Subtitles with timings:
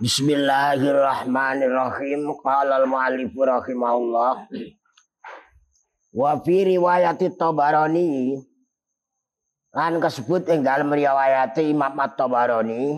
[0.00, 2.32] Bismillahirrahmanirrahim.
[2.40, 4.48] Qala al-mu'allif rahimahullah.
[6.16, 8.40] Wa fi riwayati Tabarani
[9.76, 12.96] lan kesebut ing dalam riwayat Imam At-Tabarani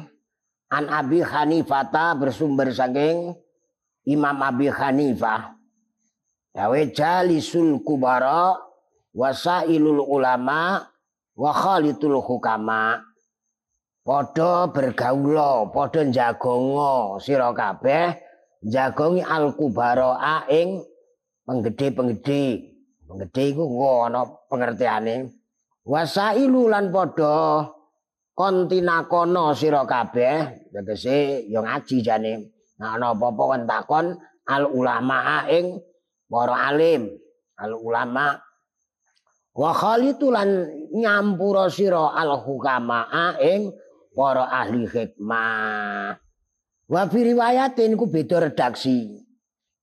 [0.71, 3.35] an Abi Hanifah bersumber saking
[4.07, 5.59] Imam Abi Hanifah.
[6.55, 8.55] Dawe jalisul kubara
[9.11, 10.87] wasailul ulama
[11.35, 13.11] wa khalitul hukama.
[14.03, 18.19] Padha bergaula, padha jagonga sira kabeh
[18.67, 20.83] jagongi al kubara ing
[21.47, 22.67] penggede-penggede.
[23.07, 23.63] Penggede iku
[24.03, 25.31] ana pengertiane.
[25.87, 27.63] Wasailu lan padha
[28.35, 32.35] kontinakono sira kabeh, tegese ya ngaji jane.
[32.83, 34.07] Nah ana apa-apa kon takon
[34.51, 35.79] al ulama ing
[36.27, 37.07] para alim,
[37.55, 38.35] al ulama
[39.55, 43.07] wa khalitu lan nyampura sira al hukama
[44.13, 46.17] para ahli hikmah.
[46.89, 49.25] Wa fi riwayatin ku beda redaksi.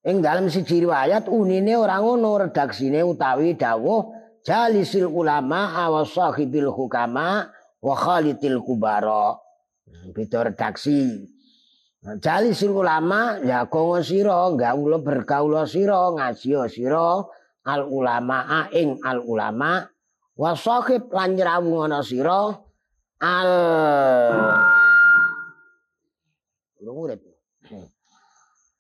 [0.06, 4.16] Ing dalam siji riwayat unine ora ngono redaksine utawi dawuh
[4.48, 7.52] jalisil ulama wa sahibil hukama
[7.84, 9.36] wa khalitil kubara.
[10.16, 11.28] Beda redaksi.
[12.00, 17.28] Jalisil ulama ya kongo sira gaula bergaula sira ngaji sira
[17.68, 19.84] al ulama ing al ulama
[20.40, 22.69] wa sahib lan nyrawungana sira
[23.20, 23.52] al
[26.90, 27.22] Urip.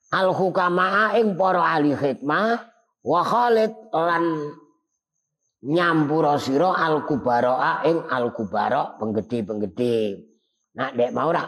[0.09, 2.57] Al hukama ing para ahli hikmah
[3.05, 4.25] wa khalid lan
[5.63, 10.25] nyampura sira al kubara ing al kubara penggede-penggede.
[10.75, 11.45] Nah, dek mau ora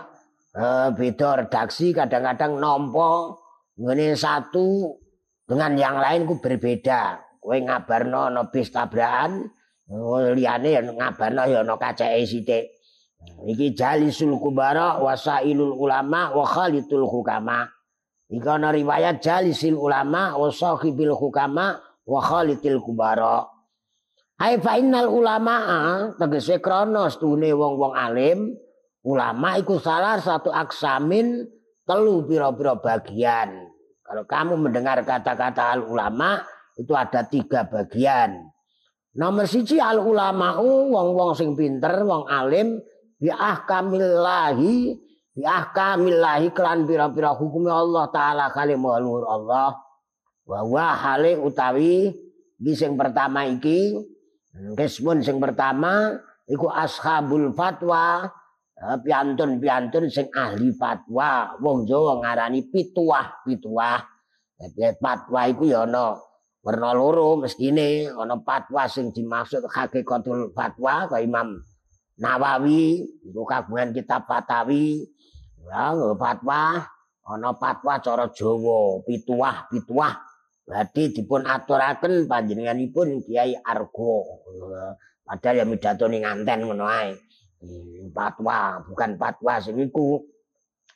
[0.53, 3.35] eh, beda redaksi kadang-kadang nampa
[3.81, 4.95] ngene satu
[5.49, 7.19] dengan yang lain ku berbeda.
[7.41, 9.49] Kowe ngabarno ana bis tabrakan,
[10.37, 12.80] liyane ya ngabarno ya ana kaceke sithik.
[13.41, 17.65] Iki jalisul kubara wasailul ulama wa khalitul hukama.
[18.29, 23.49] Iki ana riwayat jalisil ulama wa sahibil hukama wa khalitil kubara.
[24.37, 25.57] Hai fa innal ulama
[26.17, 28.57] tegese krana stune wong-wong alim,
[29.05, 31.45] ulama iku salah satu aksamin
[31.85, 33.69] telu pira-pira bagian.
[34.01, 36.41] Kalau kamu mendengar kata-kata al ulama
[36.77, 38.49] itu ada tiga bagian.
[39.17, 42.81] Nomor siji al ulama wong-wong sing pinter, wong alim
[43.21, 44.97] bi ahkamillahi
[45.37, 49.77] bi ahkamillahi kelan pira-pira hukum Allah taala kali luhur Allah.
[50.41, 52.09] Wa wa hale utawi
[52.57, 53.93] iki sing pertama iki
[54.51, 56.11] Kismun sing pertama
[56.43, 58.27] iku ashabul fatwa
[58.75, 61.55] piantun-piantun sing ahli fatwa.
[61.63, 64.03] Wong Jawa ngarani pituah pituah.
[64.99, 66.19] Fatwa iku ya ana
[66.61, 71.63] werna loro mestine ana fatwa sing dimaksud hakikatul fatwa kaya Imam
[72.21, 75.09] Nawawi iku kagungan kitab Fatawi.
[75.65, 76.85] Ya fatwa
[77.25, 80.21] ana fatwa cara Jawa pituah pituah.
[80.61, 84.45] Berarti dipun aturaken panjenenganipun Kiai Argo.
[85.25, 87.17] Padahal ya midato ning nganten ngono ae.
[88.13, 90.21] Fatwa bukan fatwa sing iku.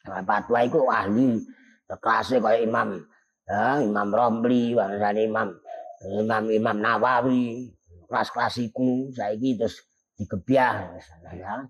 [0.06, 1.42] Fatwa iku ahli
[1.86, 3.02] kelasé kaya Imam
[3.46, 5.50] ya, Imam Romli wangsane Imam
[6.22, 7.74] Imam Imam Nawawi
[8.06, 9.10] kelas-kelas iku.
[9.10, 9.82] Saiki terus
[10.20, 10.96] digebyah
[11.36, 11.68] ya.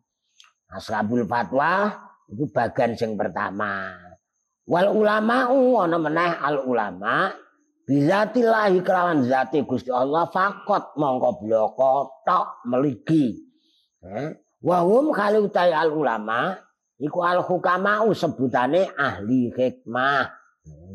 [0.70, 1.94] Ashabul fatwa
[2.30, 3.94] itu bagian sing pertama.
[4.66, 7.30] Wal ulama ana meneh al ulama
[7.86, 13.38] bizatillahi kelawan zati Gusti Allah fakot mongko bloko tok meligi.
[14.02, 14.34] Eh?
[14.66, 16.58] Wa hum kali utai al ulama
[16.98, 20.26] iku al hukama sebutane ahli hikmah.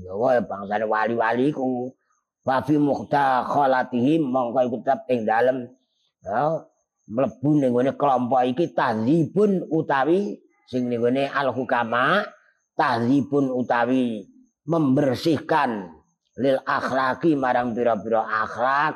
[0.02, 1.94] Jawa ya bangsane wali-wali ku
[2.42, 5.70] wa fi muhtakhalatihim mongko iku tetep ing dalem
[6.26, 6.66] ya,
[7.10, 10.38] mlebu ning ngene kelompok iki tahzibun utawi
[10.70, 12.22] sing ning ngene al hukama
[12.78, 14.22] tahzibun utawi
[14.70, 15.90] membersihkan
[16.38, 18.94] lil akhlaki marang pira-pira akhlak.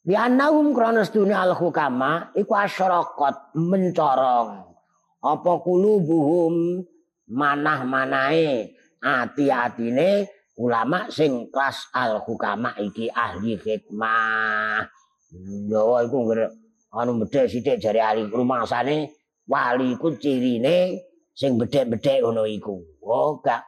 [0.00, 4.72] Di anahum krana sedune al hukama iku asyarakat mencorong.
[5.20, 6.80] Apa kulubuhum
[7.28, 8.72] manah-manahe
[9.04, 10.24] ati-atine
[10.56, 14.88] ulama sing kelas al hukama iki ahli hikmah.
[15.68, 16.18] Jawa iku
[16.90, 19.14] anu bedhek sithik jare ahli rumangsane
[19.46, 20.98] wali iku cirine
[21.34, 22.76] sing bedhek-bedhek ngono iku.
[23.02, 23.64] Oh, gak.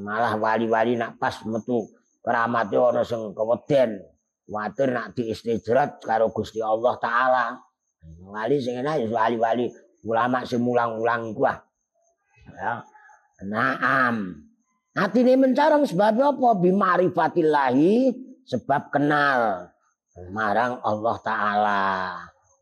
[0.00, 1.84] Malah wali-wali nak pas metu
[2.24, 4.00] keramate ana sing keweden.
[4.46, 7.46] Watir nak diistijrat karo Gusti Allah taala.
[8.22, 9.66] Wali sing enak ya wali-wali
[10.06, 11.58] ulama sing mulang-ulang iku ah.
[12.56, 12.72] Ya.
[13.44, 14.46] Naam.
[14.96, 16.48] Atine mencarang sebab apa?
[16.56, 18.16] Bima'rifatillahi
[18.48, 19.68] sebab kenal
[20.32, 21.84] marang Allah taala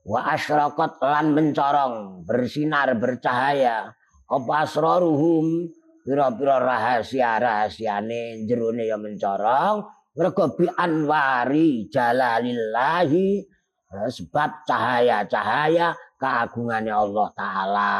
[0.04, 3.92] wa asyraqat lan mencorong bersinar bercahaya.
[4.28, 5.68] Apa asraruhum?
[6.04, 9.88] Pira-pira rahasia-rahasiane jerone ya mencorong.
[10.14, 13.42] Mergo bi anwari jalalillahi
[14.12, 17.92] sebab cahaya-cahaya keagungannya Allah taala.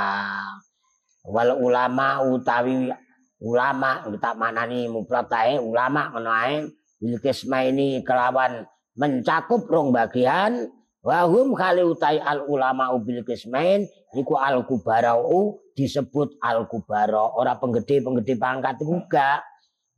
[1.25, 2.93] Wal ulama utawi
[3.41, 6.65] ulama tak manani mupratae ulama ngono ae
[7.01, 8.65] ini kelawan
[8.97, 10.69] mencakup rong bagian
[11.05, 13.85] Wahum kali utai al ulama ubil kismain
[14.17, 19.45] iku al kubarau disebut al kubaro ora penggede penggede pangkat juga.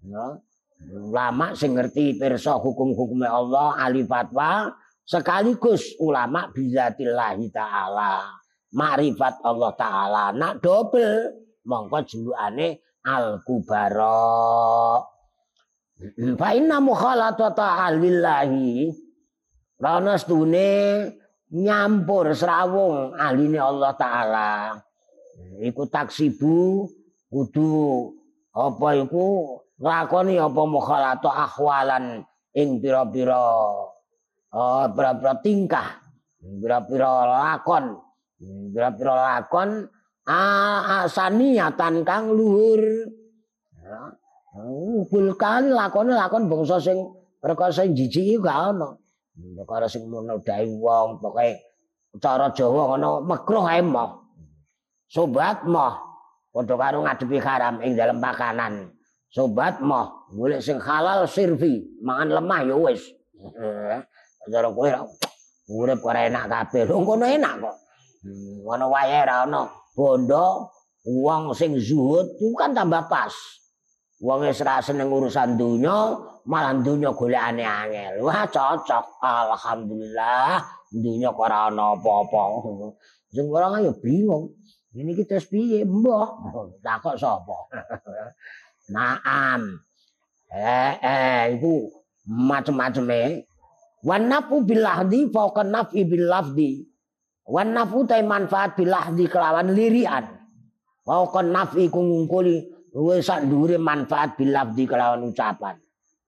[0.03, 0.43] No.
[0.91, 4.75] Ulama sing ngerti pirsa hukum-hukumnya Allah ahli fatwa
[5.07, 8.27] sekaligus ulama bizatillahi taala.
[8.75, 11.31] Makrifat Allah taala nak dobel
[11.63, 15.07] mongko julukane al kubaro.
[16.35, 19.06] Fa inna mukhalatata ahlillahi
[19.77, 20.69] Rana stune
[21.53, 24.51] nyampur serawung ahline Allah taala.
[25.61, 26.89] Iku taksibu
[27.29, 28.09] kudu
[28.57, 32.25] apa iku nglakoni apa mukhalatu ahwalan
[32.57, 33.37] ing pira-pira
[34.57, 36.01] oh pira-pira tingkah,
[36.41, 38.01] pira-pira lakon,
[38.73, 39.85] pira-pira lakon
[40.25, 42.81] asaniatan kang luhur.
[45.13, 46.97] Bulkan lakone lakon bangsa sing
[47.45, 48.73] perkara sing jijik gak
[49.37, 49.63] ono.
[49.63, 51.61] Perkara sing menodai wong, pokoke
[52.17, 54.25] cara Jawa ngono makruh ae moh.
[55.07, 55.95] Sobat moh
[56.51, 58.91] padha karo ngadepi haram ing dalam pakanan.
[59.31, 63.03] Sobat moh golek sing halal sirfi, mangan lemah ya wis.
[64.47, 64.87] Cara kowe
[65.67, 66.87] urip ora enak kabeh.
[66.87, 67.77] Lho ngono enak kok.
[68.63, 70.71] Ngono wae ra ono bondo
[71.03, 73.35] wong sing zuhud itu kan tambah pas.
[74.17, 76.17] Wong wis ra seneng urusan donya,
[76.49, 78.25] malah donya golekane angel.
[78.25, 79.21] Wah, cocok.
[79.21, 82.43] Alhamdulillah, donya kok ora ana apa-apa.
[83.29, 84.57] Sing ora ya bingung.
[84.97, 86.33] Ini kita piye, mbah?
[86.81, 87.69] Takok sapa?
[88.97, 89.85] Naam.
[90.49, 91.93] Eh, eh, itu
[92.25, 93.45] macam-macam eh.
[94.01, 96.89] Wan nafu bilahdi fauqa nafi bilafdi.
[97.45, 100.25] Wan nafu manfaat bilahdi kelawan lirian.
[101.05, 102.01] Fauqa nafi ku
[102.97, 105.77] luwe sak dhuwure manfaat bilafdi kelawan ucapan.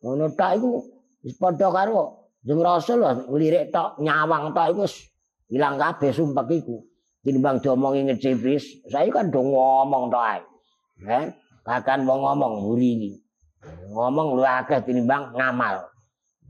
[0.05, 0.71] Ngono tok iku
[1.25, 3.01] wis padha karo Jeng Rasul
[3.35, 4.85] lirik tok nyawang tok iku
[5.57, 6.85] ilang kabeh sumpah iku.
[7.19, 10.41] Tinimbang diomongi ngecipris, saya kan do ngomong tok ae.
[11.09, 11.25] Eh,
[11.67, 13.13] bahkan mau ngomong mburi iki.
[13.91, 15.89] Ngomong lu akeh tinimbang ngamal.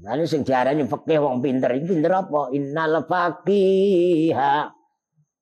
[0.04, 2.52] Lalu sing diarani fikih wong pinter iki pinter apa?
[2.54, 4.70] Innal faqiha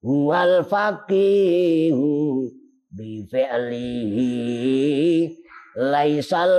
[0.05, 2.15] wal faqihu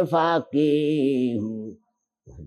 [0.05, 1.73] faqihu.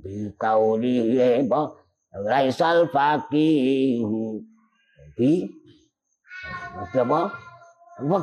[0.01, 1.75] Bi qaulihi apa?
[2.23, 4.47] Laisal faqihu.
[5.19, 5.51] Bi?
[6.79, 7.21] Apa?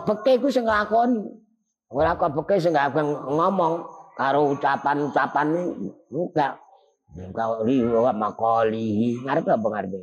[0.07, 1.21] Peke ku sing nglakoni.
[1.91, 3.83] Ora kok peke sing ngomong
[4.15, 5.47] karo ucapan-ucapan
[6.07, 6.55] enggak.
[7.35, 9.23] Kauli wa maqalihi.
[9.27, 9.99] Ngarep apa ngarepe?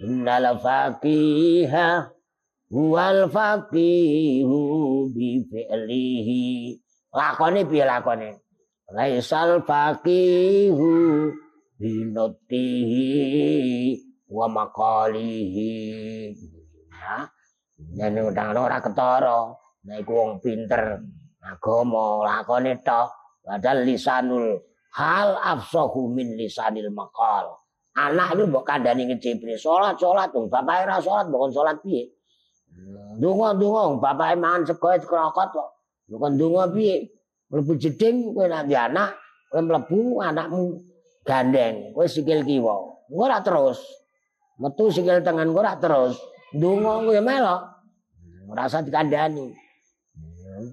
[0.00, 2.08] Innal faqiha
[2.70, 4.60] wal faqihu
[5.10, 6.78] bi fi'lihi.
[7.10, 8.38] Lakone piye lakone
[8.94, 10.90] laisal faqihu
[11.74, 13.08] bi nutihi
[14.30, 15.74] wa maqalihi.
[16.94, 17.26] Ya
[17.98, 19.50] yen undang ora ketara.
[19.80, 21.02] Nek iku wong pinter
[21.42, 23.10] agama lakone tok.
[23.42, 24.62] Padahal lisanul
[24.94, 27.58] hal afsahu min lisanil maqal.
[27.90, 32.06] Anak itu mbok kandhani ngecipri salat salat bapak ora salat mbok salat piye
[33.20, 35.68] Dungo-dungo bapake mangan sego krokot kok.
[36.08, 37.06] Bukan dungo piye?
[37.50, 39.10] Mlebu jeding kowe nak anak,
[39.50, 40.80] kowe mlebu anakmu
[41.26, 42.74] gandeng, kowe sikil kiwa.
[43.10, 43.82] Ora terus.
[44.56, 46.16] Metu sikil tangan ora terus.
[46.54, 47.62] Dungo kowe melok.
[48.50, 49.52] Ora usah dikandani.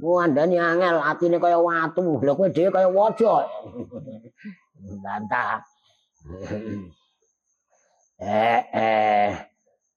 [0.02, 2.22] Ku andani angel, atine kaya watu.
[2.22, 3.46] Lha kowe dhewe kaya waja.
[5.04, 5.62] Bantah.
[8.18, 9.30] eh eh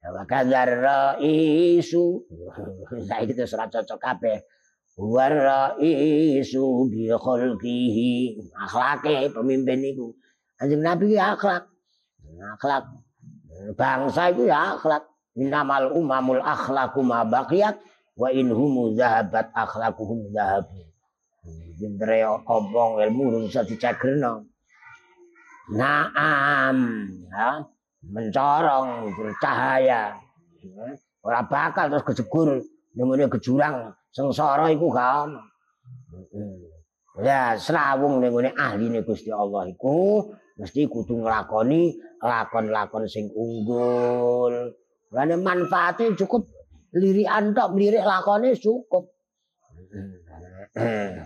[0.01, 2.25] Wa kadzar raisu.
[3.05, 4.39] Saiki terus ora cocok kabeh.
[4.97, 8.41] Wa raisu bi khalqihi.
[8.57, 10.17] Akhlake pemimpin iku.
[10.57, 11.69] Kanjeng Nabi ya akhlak.
[12.57, 12.85] Akhlak.
[13.77, 15.05] Bangsa itu ya akhlak.
[15.37, 17.79] Innamal umamul akhlaku ma baqiyat
[18.19, 20.69] wa in hum zahabat akhlaquhum zahab.
[21.81, 24.45] Pintere obong ilmu bisa dicagerno.
[25.71, 27.65] Naam, ya.
[28.05, 30.17] Mencorong bercahaya
[31.21, 32.65] ora bakal terus kejegur
[32.97, 35.41] nemune kejurang sengsara iku gak ono
[37.21, 44.73] ya srawung ning ahline Gusti Allah iku mesti kudu nglakoni lakon-lakon sing unggul
[45.13, 46.49] lane manfaate cukup
[46.97, 49.13] lirikan tok lirik lakone cukup
[50.77, 51.21] eh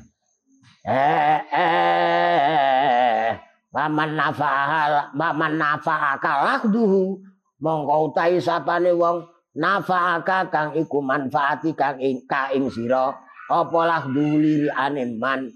[0.84, 3.30] eh
[3.74, 7.18] paman nafa'al paman nafa'aka lakduhu
[7.58, 9.26] mongko utahi sapane wong
[9.58, 13.10] nafa'aka kang iku manfaati kang ing ka ing sira.
[13.50, 15.50] Apa lakduhu lirikane man?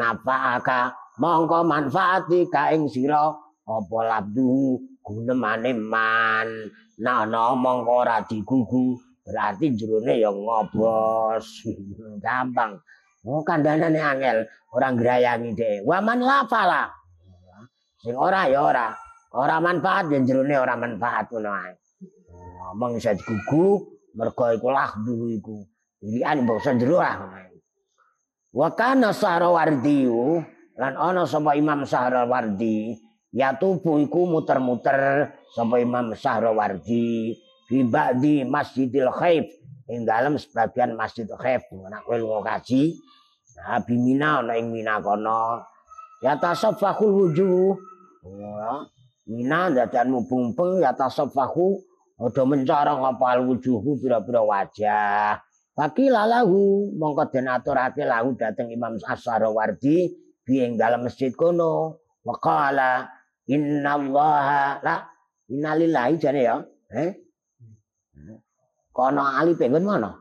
[0.00, 3.28] Nafa'aka mongko manfaati ka ing sira.
[3.64, 6.48] Apa labdu gunemane man?
[7.04, 11.64] Nah mongko ora digugu berarti jerone ya ngobos.
[12.24, 12.80] Gampang
[13.24, 14.46] oh kandhanane angel.
[14.74, 16.90] Orang gerayangi deh waman lafala.
[17.98, 18.88] Sing ora ya ora.
[19.34, 21.72] Ora manfaat ya jerone ora manfaat ngono ae.
[22.70, 23.82] Ngomong iso digugu
[24.14, 25.56] mergo iku lahdu iku.
[26.04, 27.16] Ilian basa jero lah
[28.54, 29.10] wa kana
[30.74, 32.98] lan ana sapa Imam Sahrawardi
[33.34, 37.34] ya tubuh iku muter-muter sapa Imam Sahrawardi
[37.66, 39.50] fi ba'di Masjidil Khaif
[39.90, 41.66] ing dalem sebagian Masjid Khaif.
[41.70, 42.94] Nek kowe lunga kaji
[43.58, 45.62] nah bimina ana ing Mina kono.
[46.22, 47.76] Ya tasaffahul wujuh.
[48.24, 48.86] Ya
[49.24, 51.80] Mina dadan mubung-peng ya tasaffahu
[52.20, 55.40] ada mencorong apa wujuhu pira-pira wajah.
[55.74, 60.12] Bagi lalahu mongko den aturake lahu dateng Imam As-Sarawardi
[60.46, 61.98] bi ing dalem masjid kono.
[62.22, 63.08] Waqala
[63.48, 65.08] innallaha la
[65.50, 66.60] innalillahi jane ya.
[66.94, 67.10] Eh?
[68.94, 70.14] Kono ali pengen mana?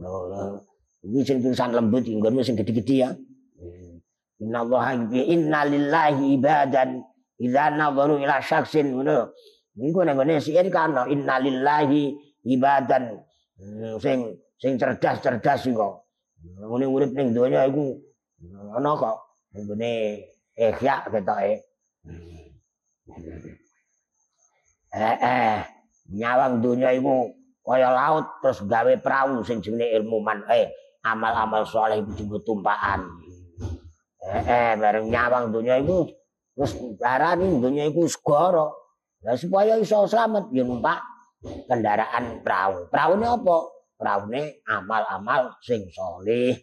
[0.00, 0.62] Loh,
[1.02, 3.10] ini sing tulisan lembut, inggonmu sing gede-gede ya.
[4.42, 7.02] Inna Allah inna lillahi ibadan
[7.38, 9.34] idza nadharu ila syaksin ngono.
[9.78, 12.14] Niku nang ngene sih kana inna lillahi
[12.46, 13.18] ibadan
[14.02, 16.02] sing sing cerdas-cerdas iku.
[16.42, 17.98] Ngene urip ning donya iku
[18.74, 19.16] ana kok
[19.54, 20.22] ngene
[20.58, 21.54] ihya ketoke.
[24.92, 25.54] Eh eh
[26.14, 27.30] nyawang donya iku
[27.62, 30.66] kaya laut terus gawe perahu sing jenenge ilmu man eh
[31.02, 33.02] amal-amal soleh itu juga tumpahan
[34.26, 36.06] eh, eh bareng nyawang dunia itu
[36.54, 38.74] terus darani dunia itu segoro
[39.22, 42.88] nah supaya iso selamat ya numpak kendaraan perahu.
[42.88, 43.56] Perahu ini apa?
[43.98, 46.54] Perahu ini amal-amal sing soleh.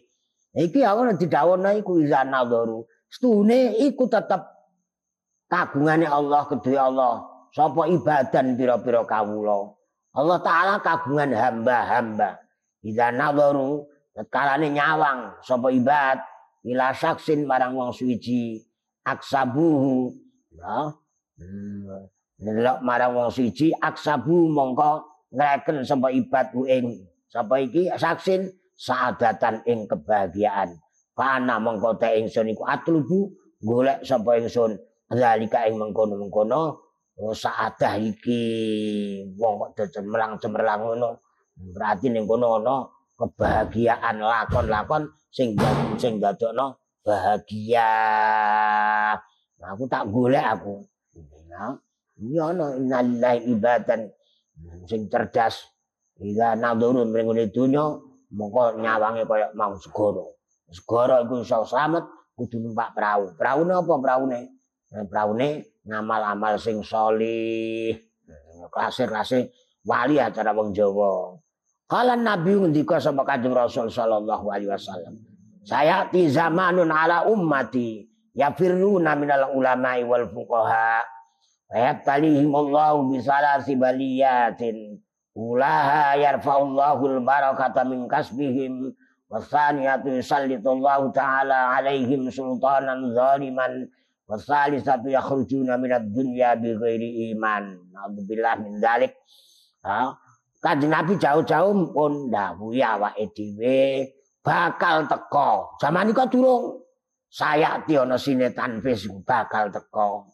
[0.50, 4.42] Iki aku nanti dawon iku izana doru stune iku tetep
[5.46, 7.14] kagungannya Allah kedua Allah.
[7.50, 9.74] Sapa ibadan pira-pira kawula?
[10.14, 12.38] Allah Ta'ala kagungan hamba-hamba.
[12.86, 13.89] Ida nadharu
[14.28, 16.20] kalane nyawang sapa ibad
[16.66, 18.60] ila saksin marang wong suci
[19.06, 20.12] aksabuhu.
[20.52, 20.92] Ya.
[22.40, 27.88] Nelok marang wong suci aksabu mongko ngreken sapa ibad ing sapa iki?
[27.96, 30.76] Saksin saadatan ing kebahagiaan.
[31.16, 33.32] Kana mongko te ingsun iku atlubu
[33.64, 34.76] golek sapa ingsun.
[35.10, 38.40] Zalika ing mengkono-mengkono Oh saadah iki.
[39.36, 41.20] Wong kok cemerlang cemerlang ngono.
[41.60, 42.88] Berarti ning kono ana
[43.20, 45.52] kebahagiaan lakon-lakon sing
[46.00, 47.92] sing dadokno bahagia.
[49.60, 50.80] Nah, aku tak golek aku.
[51.52, 51.76] Nah,
[52.16, 54.08] iki ana innalillahi ibadan
[54.88, 55.68] sing cerdas.
[56.20, 57.84] Ida nadurun mring dunya
[58.32, 60.40] mongko nyawange kaya mau segoro.
[60.72, 62.04] Segoro iku iso slamet
[62.36, 63.36] kudu numpak perahu.
[63.36, 64.40] Praune apa praune?
[64.96, 67.92] Nah, praune ngamal-amal sing solih.
[68.70, 69.50] Klasik-klasik
[69.84, 71.36] wali acara wong Jawa.
[71.90, 75.18] Kala Nabi ngendika sama Kanjeng Rasul sallallahu alaihi wasallam.
[75.66, 78.06] Saya ti zamanun ala ummati
[78.38, 85.02] yafirruna minal ulama'i wal fuqaha wa yabtalihim Allah bi salasi baliyatin
[85.34, 88.94] ulaha yarfa'ullahu al barakata min kasbihim
[89.26, 93.90] wasaniyatu yusallitullahu ta'ala alaihim sultanan zaliman
[94.30, 97.82] Wasalisatu yakhrujuna minad dunya bi ghairi iman.
[97.90, 99.10] Nauzubillah min dzalik.
[99.82, 100.14] Ha?
[100.60, 104.04] Kanjeng Nabi jauh-jauh pun dawuhi awake dhewe
[104.44, 105.72] bakal teko.
[105.80, 106.64] Zaman iku durung
[107.32, 110.28] saya ana sinetan tanfis bakal teko.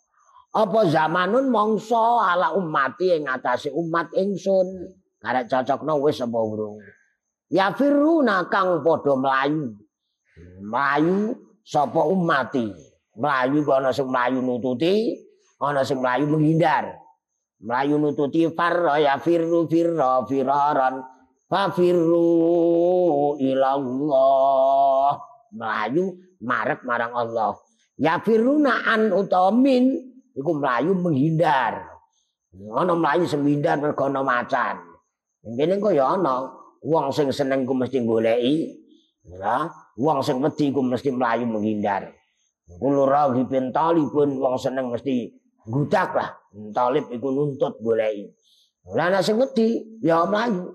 [0.51, 4.67] Apa zamanun mongso ala umati ing atase umat ingsun.
[5.23, 6.83] Karek cocokno wis apa urung.
[7.47, 9.79] Ya firuna kang padha mlayu.
[10.59, 12.75] Mlayu sapa umati.
[13.15, 15.15] Melayu ana sing melayu nututi,
[15.63, 17.06] ana sing melayu menghindar.
[17.67, 21.03] Melayu nututi farra ya firru firra firaran
[21.51, 25.19] fafirru ilallah.
[25.51, 26.15] Melayu
[26.47, 27.59] marek marang Allah.
[27.99, 29.99] Ya firuna an utawa min
[30.39, 31.91] iku melayu menghindar.
[32.55, 34.79] Ana melayu sing menghindar mergo macan.
[35.43, 36.47] Ngene kok ya ana
[36.87, 38.79] wong sing seneng ku mesti goleki.
[39.27, 39.67] Ya,
[39.99, 42.15] wong sing wedi ku mesti melayu menghindar.
[42.79, 45.35] Kulo raghibin talibun wong seneng mesti
[45.67, 46.31] gudak lah.
[46.73, 48.33] Talib iku nuntut goleki.
[48.95, 50.73] Lah nek sing wedi ya mlayu.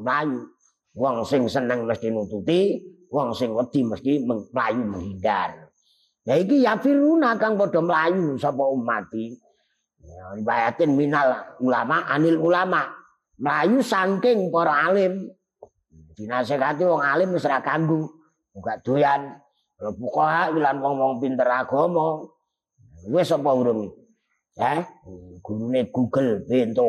[0.00, 0.46] Mlayu.
[0.96, 2.80] Wong sing seneng mesti nututi,
[3.12, 5.68] wong sing wedi mesti melayu menghindar.
[6.24, 9.36] Ya iki ya firuna kang padha melayu sapa umati.
[10.00, 12.86] Ya riwayatin minal ulama anil ulama.
[13.36, 15.28] Melayu saking para alim.
[16.16, 18.08] Dinasehati wong alim wis ora ganggu.
[18.56, 19.36] Enggak doyan.
[19.76, 22.24] Kalau buka lan wong-wong pinter agama.
[23.06, 23.94] Wis apa urung
[24.56, 24.88] Ya,
[25.44, 26.88] gurune Google bento.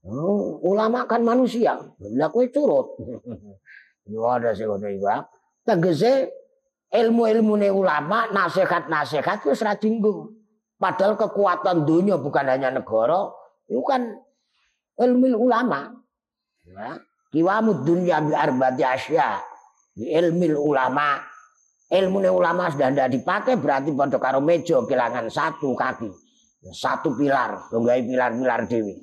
[0.00, 1.78] Oh, ulama kan manusia.
[2.18, 2.98] Lah kowe curut.
[4.10, 5.06] Yo ada sing ngono iku.
[5.62, 6.34] Tegese
[6.90, 10.34] ilmu-ilmune ulama, nasihat-nasihat wis dinggung.
[10.80, 13.30] Padahal kekuatan dunia bukan hanya negara,
[13.70, 14.18] itu kan
[14.98, 15.94] ilmu ulama.
[16.66, 16.98] Ya.
[17.30, 19.38] Kiwamud dunia bi arbati asya.
[19.94, 21.29] Bi ilmu ulama.
[21.90, 26.06] Ilmu ulama sudah tidak dipakai berarti pada karo meja kehilangan satu kaki.
[26.70, 28.94] Satu pilar, tunggai pilar-pilar dewi.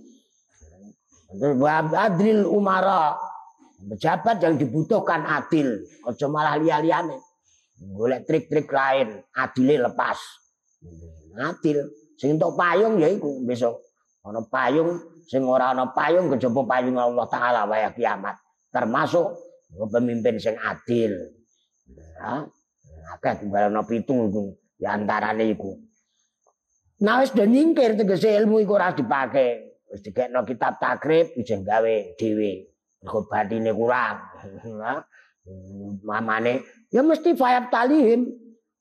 [1.92, 3.18] Adril umara.
[3.78, 5.84] Pejabat yang dibutuhkan adil.
[6.08, 7.20] Ojo malah lia-liane.
[7.78, 9.22] Golek trik-trik lain.
[9.36, 10.18] Adilnya lepas.
[11.38, 11.86] Adil.
[12.18, 13.78] Sing untuk payung ya iku besok.
[14.26, 14.98] Ana payung
[15.30, 18.34] sing ora ana payung kejaba payung Allah taala waya kiamat.
[18.74, 19.38] Termasuk
[19.94, 21.14] pemimpin sing adil.
[22.18, 22.50] Ya.
[23.08, 25.72] Akeh timbalana pitu iku di antarane iku.
[27.04, 29.80] Nah wis do nyingkir tegese ilmu iku ora dipake.
[29.88, 32.52] Wis dikekno kitab takrib ijeng gawe dhewe.
[33.00, 34.18] Mergo batine kurang.
[36.04, 38.28] Mamane ya mesti fayab talihim.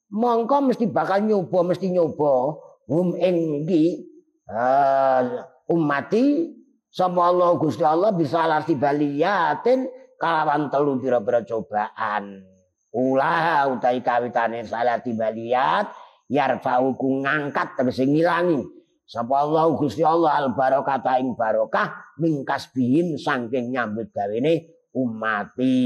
[0.07, 2.55] Mongko mesti bakal nyoba, mesti nyoba
[2.87, 4.07] hum ing iki
[4.47, 6.55] uh, ummati
[6.95, 12.56] sapa Allah Gusti Allah bisa larti baliyatin kalawan telu pira-pira cobaan.
[12.97, 15.93] Ulah utai kawitane salati baliyat
[16.33, 18.65] yarfa'u ku ngangkat tegese ngilangi
[19.07, 25.79] Sapa Allah Gusti Allah al barokah ing barokah mingkas bihin saking nyambut gawene umati.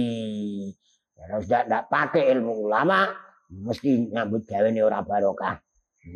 [1.21, 3.13] Harus tidak tidak pakai ilmu ulama
[3.53, 5.61] mesti nyambut gawene ora barokah.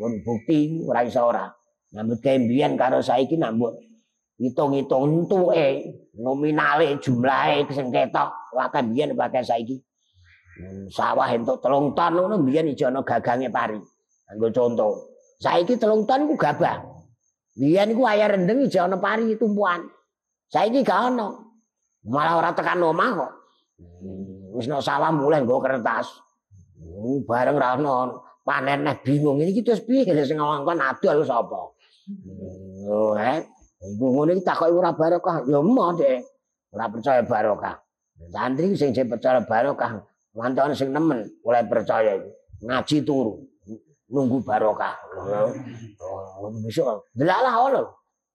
[0.01, 1.45] Pun bukti ora iso ora.
[1.93, 3.77] Nyambut gawe mbiyen karo saiki nambut
[4.41, 9.77] hitung-hitung entuke nominale jumlahe sing ketok wae biyen pakai saiki.
[10.55, 13.79] Hmm, sawah entuk telung ton ngono biyen ijo ana gagange pari.
[14.31, 14.93] Anggo contoh.
[15.43, 16.79] Saiki telung ton ku gabah.
[17.59, 19.83] Biyen iku ayah rendeng ana pari tumpuan.
[20.47, 21.59] Saiki gak ono.
[22.07, 23.33] Malah ora tekan omah kok.
[23.83, 26.23] Hmm, wis no sawah mulai nggo kertas.
[26.79, 31.75] Hmm, bareng ra ono panen neh bingung iki terus piye sing ngongkon adol sapa.
[32.87, 33.43] Oh, eh.
[33.83, 35.43] Iku ngene iki takoki ora barokah.
[35.51, 36.23] Ya emoh dek.
[36.71, 37.75] Ora percaya barokah.
[38.31, 39.99] Santri sing percaya barokah,
[40.35, 42.19] mantan sing nemen mulai percaya
[42.61, 43.41] ngaji turu.
[44.15, 44.95] nunggu barokah.
[46.39, 47.83] Oh, besok delalah ono.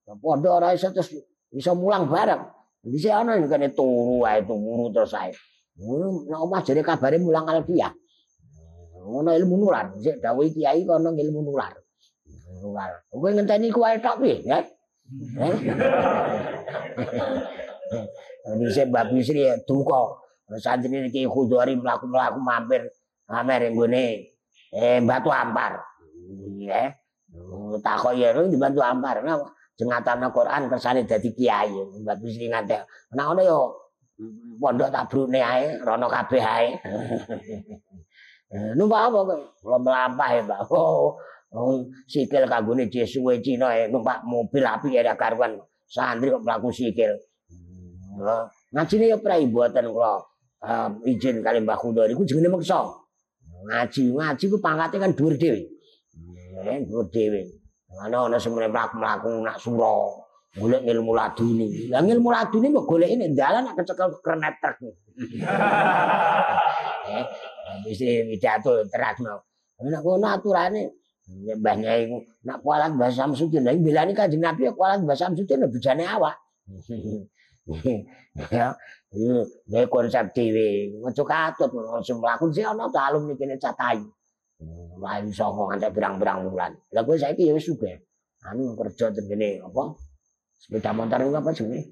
[0.04, 1.14] Padha ora iso terus
[1.54, 2.42] iso mulang bareng.
[2.84, 5.32] Bisa ono yang kene turu wae turu terus ae.
[5.80, 7.92] Ngono nek omah jare kabare mulang alfiah.
[9.00, 11.72] Ngono ilmu nular, sik dawuh kiai kono ilmu nular.
[12.60, 12.92] Nular.
[13.08, 14.60] Kowe ngenteni ku ae tok piye, ya?
[18.50, 20.19] Ini saya babi sri duka.
[20.58, 22.82] Santri kayak khudori melaku-melaku mampir.
[23.30, 24.02] Mampir yang gue
[24.74, 25.78] eh batu ampar.
[26.58, 26.94] Ya
[27.82, 29.22] takok ya dibantu ampar.
[29.78, 31.70] Jengatane Quran kersane dadi kiai.
[32.02, 32.84] Mbak wis ngate
[33.14, 33.58] nek ngono yo
[34.60, 36.68] pondok tabrune ae rono kabeh ae.
[38.78, 39.36] Numpak apa kowe?
[39.62, 45.58] Kula mlampah ya Pak oh sikil kanggone jesuwe Cina numpak mobil api ya karuan.
[45.86, 47.14] Santri kok mlaku sikil.
[48.74, 50.29] Ngajine yo prai mboten kula
[51.08, 52.84] izin kali Mbah Kundari iku jenenge meksa.
[53.60, 55.60] Ngaji ngaji ku pangkate kan dhuwur dhewe.
[56.64, 57.40] Eh dhuwur dhewe.
[58.00, 59.92] Ana ana sing mlaku-mlaku nak sura
[60.50, 64.76] golek ilmu laduni lah ilmu laduni kok golek ini dalan nak kecekel kernet truk.
[67.10, 67.24] Eh
[67.86, 69.42] wis pidato terasno
[69.82, 70.82] nek ngono aturane
[71.30, 72.10] Mbah Nyai
[72.42, 73.62] nak kualat Mbah Samsudin.
[73.62, 76.36] Lha belani Kanjeng Nabi ya kualat Mbah Samsudin bejane awak
[78.56, 78.74] ya
[79.10, 81.70] Nek konsep dhewe, aja katut
[82.06, 84.06] sing mlaku sih ana ta alumni kene catayu.
[85.02, 86.70] Lain saka nganti birang-birang bulan.
[86.94, 87.98] Lah kowe saiki ya sugih.
[88.46, 89.98] Anu kerja tengene apa?
[90.62, 91.90] Sepeda motor iku apa jenenge?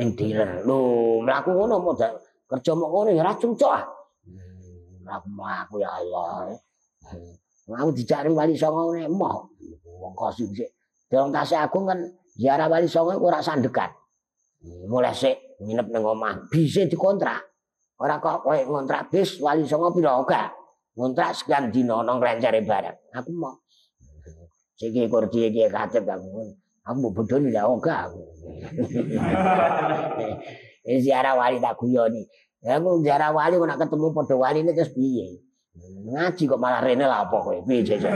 [0.00, 0.64] Ning dealer.
[0.64, 2.16] Lho, mlaku ngono modal
[2.48, 3.84] kerja mok ngono ya ora cocok ah.
[5.04, 6.56] Mlaku mlaku ya Allah.
[7.68, 9.36] Mau dicari wali songo nek emoh.
[9.84, 10.72] Wong kosi sik.
[11.12, 12.00] Dong tasih agung kan
[12.32, 13.92] ziarah wali songo ora sandekan.
[14.86, 17.40] Mulai sik nginep ning omah bisa dikontrak
[17.96, 20.52] ora kok kowe ngontrak bis wali songo pira ora
[20.92, 23.56] ngontrak sekian dina nang rencare bareng aku mau
[24.76, 26.04] siki kurdi aku
[26.86, 28.22] Aku mau bodoh nih ogah aku.
[30.86, 32.22] Ini wali tak guyoni.
[32.62, 34.94] Ya aku ziarah wali nak ketemu podo wali ini terus?
[36.06, 37.58] Ngaji kok malah rene lah apa kowe?
[37.66, 38.14] Piye jajan?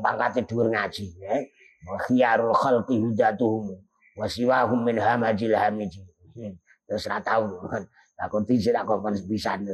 [0.00, 1.44] Pangkate dhuwur ngaji, ya.
[2.08, 2.56] Khiyarul
[4.16, 6.02] wa siwahum min hamajil hamiji.
[6.88, 7.68] Terus ra tau.
[8.16, 9.68] Aku tiji tak kon pisan.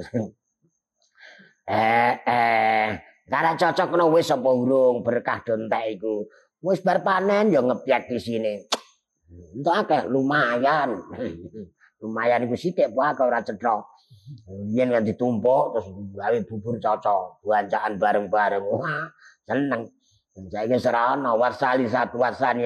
[1.62, 2.90] Eh eh
[3.30, 6.26] karena cocok no wis apa urung berkah dontek iku.
[6.58, 7.62] Wis bar panen ya
[8.02, 8.58] di sini.
[9.54, 10.98] Entuk akeh lumayan.
[12.02, 13.94] lumayan iku sithik wae ora cetok.
[14.74, 18.64] Yen yang ditumpuk terus gawe bubur cocok, buancaan bareng-bareng.
[18.66, 19.06] Wah,
[19.46, 19.88] seneng.
[20.32, 22.64] Saiki serana wasali satu wasani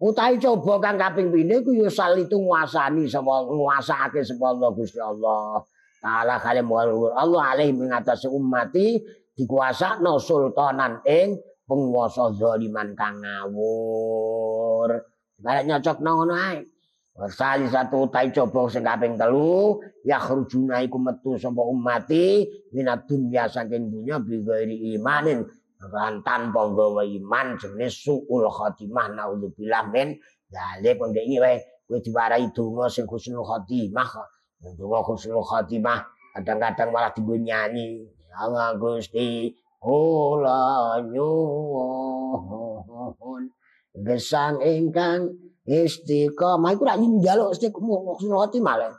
[0.00, 4.96] Utahe coba kang kaping pindho ku ya sal itu nguasani sapa nguasake sapa Allah Gusti
[4.96, 5.60] Allah.
[6.00, 6.64] Taala kale
[7.12, 8.96] Allah alaihi mengatasi ummati
[9.36, 11.36] dikuasakno sultanan ing
[11.68, 14.88] penguasa zaliman kang ngawur.
[15.36, 16.64] Barek nyocok ngono ae.
[17.20, 19.76] Satu tai coba sing kaping telu
[20.08, 24.40] ya khurujuna iku metu sapa umati minat dunya saking dunya bi
[24.96, 25.44] imanin
[25.88, 30.12] lan tanpa nggawa iman jenis suul khotimah naudzubillah min
[30.52, 31.56] dalek ndek iki wae
[31.88, 34.10] kowe diwarai donga sing husnul khotimah
[34.76, 36.04] donga husnul khotimah
[36.36, 38.06] kadang-kadang malah digo nyanyi.
[38.30, 42.54] Ya Gusti kula nyuwun.
[44.06, 45.34] Gesang ingkang
[45.66, 46.70] istiqomah.
[46.78, 48.94] Iku rak njaluk istiqomah khotimah le.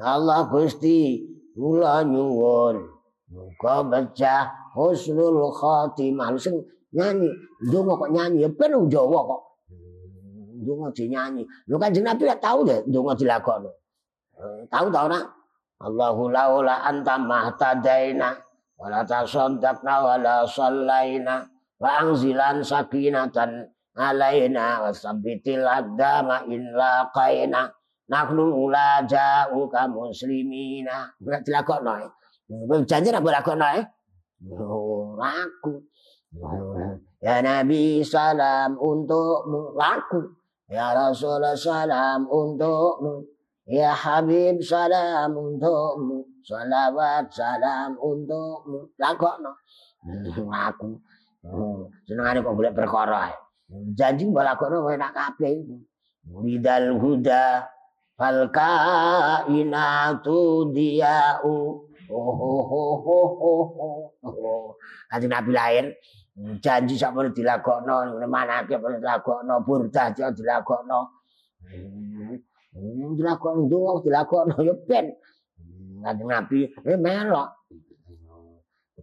[0.00, 2.99] Allah Gusti kula nyuwun
[3.30, 6.58] muga becah husnul khotimah sing
[6.90, 7.30] nyanyi
[7.66, 8.42] ndonga kok nyanyi?
[8.44, 9.42] Ya ben Jawa kok.
[10.60, 11.42] Ndonga dinyanyi.
[11.70, 13.70] Lho kanjeng Nabi lak tau deh ndonga dilakoni
[14.70, 15.20] tahu tau ora?
[15.80, 18.36] Allahu laula anta mahtadaina
[18.76, 21.48] wala tasaddaqna wala sallaina
[21.80, 23.64] wa anzilan sakinatan
[23.96, 27.72] alaina wa sabbitil adama in laqaina
[28.12, 31.08] nahnu la ja'uka muslimina.
[31.24, 31.40] Ora
[32.86, 33.84] janji ora dilakoni eh.
[35.20, 35.72] Laku.
[37.20, 40.34] Ya Nabi salam untukmu laku.
[40.66, 43.22] Ya Rasul salam untukmu.
[43.68, 46.26] Ya Habib salam untukmu.
[46.42, 48.90] Salawat salam untukmu.
[48.98, 49.52] Lakokno.
[50.48, 50.98] Laku.
[52.04, 53.32] Senengane kok golek perkara
[53.96, 55.56] janji mbok lakokno enak kabeh.
[56.44, 57.64] Lidal huda
[58.18, 60.38] fal kainatu
[60.74, 63.66] diau Oh.
[65.10, 65.94] Nanti Nabi lahir,
[66.58, 71.00] janji sak boleh dilakokno, mana ke boleh dilakokno, burdah dia dilakokno.
[72.74, 75.06] Hmm, dilakokno doang, dilakokno ya ben.
[76.02, 77.48] Nanti Nabi, eh melok.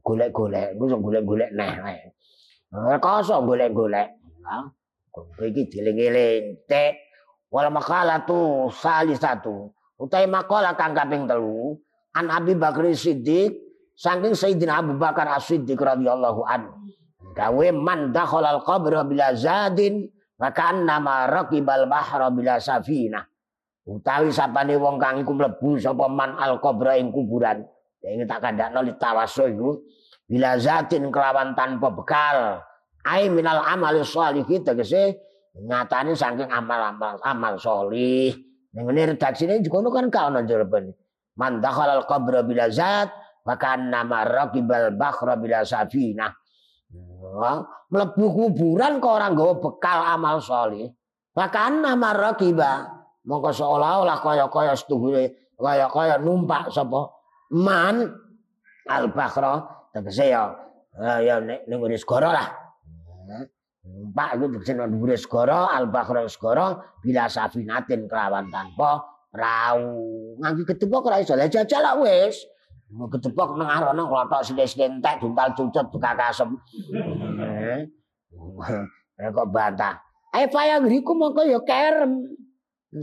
[0.03, 1.73] Golek-golek, gue golek-golek neh.
[2.99, 4.07] Kosong golek-golek.
[5.39, 7.07] Iki diling-iling, tek.
[7.47, 9.71] Wala makalah tu sali satu.
[9.95, 11.79] Utai makalah kang kaping telu.
[12.17, 13.53] An Abi Bakar Siddiq
[13.93, 16.73] saking Sayyidina Abu Bakar As-Siddiq radhiyallahu anhu.
[17.37, 20.09] Gawe man dakhala al-qabr bila zadin
[20.41, 23.21] maka nama raqibal bahra bila safina
[23.85, 27.61] utawi sapane wong kang iku mlebu sapa man al-qabr ing kuburan.
[28.01, 29.71] Ya ini tak kandakno li tawasul iku.
[30.27, 32.59] Bila zatin kelawan tanpa bekal.
[33.07, 35.21] Ai minal amali sholih tegese
[35.55, 38.33] nyatane saking amal-amal amal solih.
[38.73, 41.06] Ning ngene redaksine juga kan kaono jerepane
[41.37, 43.13] Man dakhala al-qabra bila zat
[43.47, 46.33] maka nama raqibal bakhra bila safinah.
[47.87, 50.91] Melebu kuburan kok orang gawa bekal amal soleh.
[51.37, 52.71] Maka nama raqiba
[53.23, 57.13] mongko seolah-olah kaya-kaya setuhure kaya-kaya numpak sapa
[57.53, 58.09] man
[58.89, 60.49] al bakhra tegese ya
[61.21, 62.47] ya ning ngene segara lah.
[63.87, 69.79] Numpak iku tegese nang dhuwure segara al bakhra segara bila safinatin kelawan tanpa rau.
[70.41, 71.37] Nganggo ketepok ora iso.
[71.37, 72.41] Lah jajal lah wis.
[72.87, 76.55] Mau ketepok nang arono klothok sithik-sithik entek duntal cucut kakasem
[77.43, 77.83] eh.
[79.19, 79.99] Kok bantah?
[80.31, 82.23] Eh faya ngriku mongko ya kerem.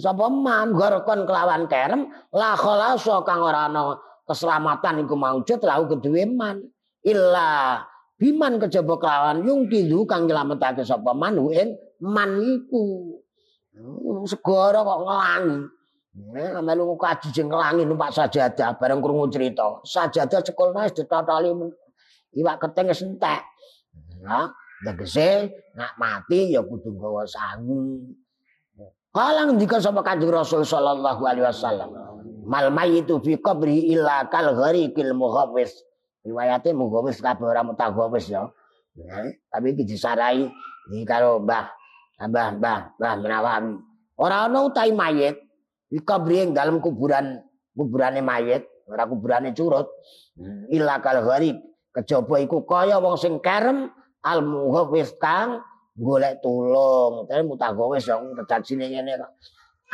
[0.00, 6.24] Sapa man gorkon kelawan kerem la khalasa kang ora ana keselamatan iku maujud lahu kedue
[6.32, 6.64] man
[7.04, 7.84] illa
[8.16, 11.36] biman kejaba kelawan yung kidu kang nyelametake sapa man
[12.00, 13.20] man iku.
[14.24, 15.73] Segara kok ngelangi
[16.14, 19.82] Nek melu kaji sing kelangi numpak sajadah bareng krungu cerita.
[19.82, 21.50] Sajadah cekulna wis ditotoli
[22.38, 23.42] iwak keteng wis entek.
[24.22, 24.46] Ya,
[24.86, 28.14] tegese nak mati ya kudu gawa sangu.
[29.14, 31.90] Kalang ndika sapa Kanjeng Rasul sallallahu alaihi wasallam.
[32.46, 35.70] Mal mayyitu fi qabri illa kal ghariqil mughawis.
[36.22, 38.46] Riwayate mughawis kabeh ora mutagawis ya.
[38.94, 40.46] Ya, tapi iki disarai
[40.94, 41.66] iki karo Mbah
[42.14, 43.74] Mbah, mbah, mbah menawawi.
[44.14, 45.34] Ora ana utahe mayit
[45.88, 47.40] di kabri dalam kuburan
[47.74, 49.88] kuburane mayit, ora kuburane curut.
[50.70, 51.58] Illa kal gharib.
[51.94, 53.86] Kejaba iku kaya wong sing kerem
[54.26, 55.62] al mughawis kang
[55.94, 57.30] golek tulung.
[57.30, 59.30] Tapi mutagawis yang redacine ngene kok.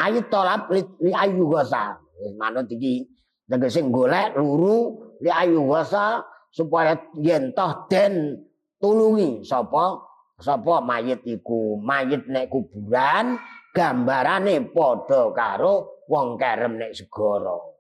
[0.01, 2.01] Ayu tolap li, li ayu gosa.
[2.41, 3.05] Manut iki
[3.45, 8.41] tegese golek luru li ayu gosa supaya yen toh den
[8.81, 10.01] tulungi sapa
[10.41, 13.37] sapa mayit iku mayit nek kuburan
[13.71, 17.71] gambarane padha karo wong kerem nek segara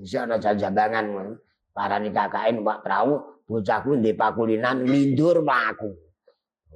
[0.00, 1.32] Wis ana jajambangan
[1.72, 5.96] parani kakake numpak prau bocahku ndek pakulinan lindur mlaku.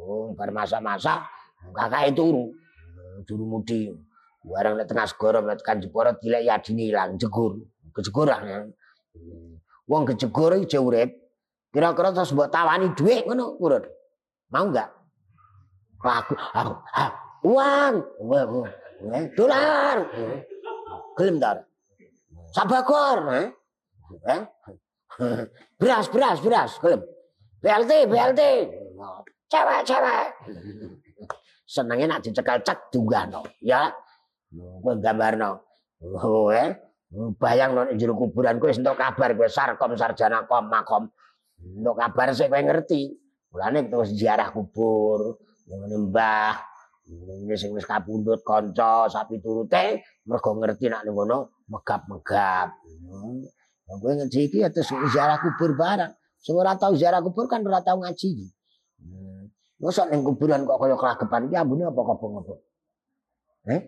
[0.01, 1.29] Oh, bar masak-masak
[1.77, 2.49] kakake turu.
[3.29, 3.93] Turu mudi.
[4.49, 7.61] Barang nek tengah segara nek kan Jepara dilek yadine ilang jegur.
[7.93, 8.41] Kejegur ah.
[9.85, 11.11] Wong kejegur iki urip.
[11.69, 13.61] Kira-kira terus mbok tawani dhuwit ngono.
[14.49, 14.89] Mau enggak?
[16.01, 17.95] Aku aku uang.
[19.35, 19.97] Dolar.
[21.19, 21.67] Gelem dar.
[22.55, 23.27] Sabakor,
[25.79, 27.03] beras, beras, beras, gelem.
[27.59, 28.43] BLT, BLT.
[29.49, 30.27] Cewek, cewek.
[31.69, 32.89] Senengnya nak dicekal cek
[33.29, 33.93] no, ya.
[34.81, 35.61] Kowe gambarno.
[36.01, 36.73] Oh, eh.
[37.37, 41.05] Bayang no jero kuburan kowe entuk kabar kowe sarkom sarjana kom makom.
[41.61, 43.13] Entuk kabar sik kowe ngerti.
[43.49, 45.41] Mulane terus ziarah kubur,
[45.73, 46.53] mbah,
[47.09, 52.69] Ini sing wis kapundhut kanca sapi turute mergo ngerti nak ngono megap-megap.
[52.85, 53.49] Hmm.
[53.89, 54.69] Kowe ngaji iki ya
[55.09, 56.13] ziarah kubur barang.
[56.37, 58.53] Sing ora tau ziarah kubur kan ora tau ngaji.
[59.01, 59.49] Hmm.
[59.81, 62.61] Mosok ning kuburan kok kaya kelagepan iki ambune apa kobong-kobong.
[63.73, 63.81] Eh?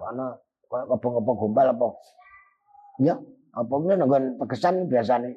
[0.00, 0.26] Karena
[0.72, 1.88] kaya kobong-kobong gombal apa?
[3.04, 3.20] Ya,
[3.52, 5.36] apa ngene nggon pegesan biasane.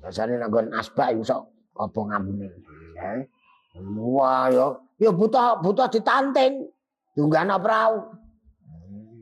[0.00, 2.48] Biasane nggon asbak iso kobong ambune.
[2.96, 3.28] Eh?
[3.82, 6.70] Wah yo, yo buta buta ditanting.
[7.14, 7.98] Tunggana perahu.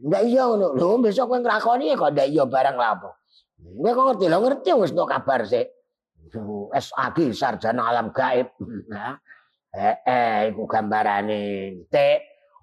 [0.03, 0.67] Enggak iya ngono.
[0.77, 3.09] Lho besok kowe nglakoni kok ndak iya barang lapo.
[3.61, 5.69] Kowe kok ngerti lho ngerti wis entuk kabar sik.
[6.73, 8.49] SAG sarjana alam gaib.
[9.73, 11.41] eh eh iku gambarane.
[11.89, 11.97] T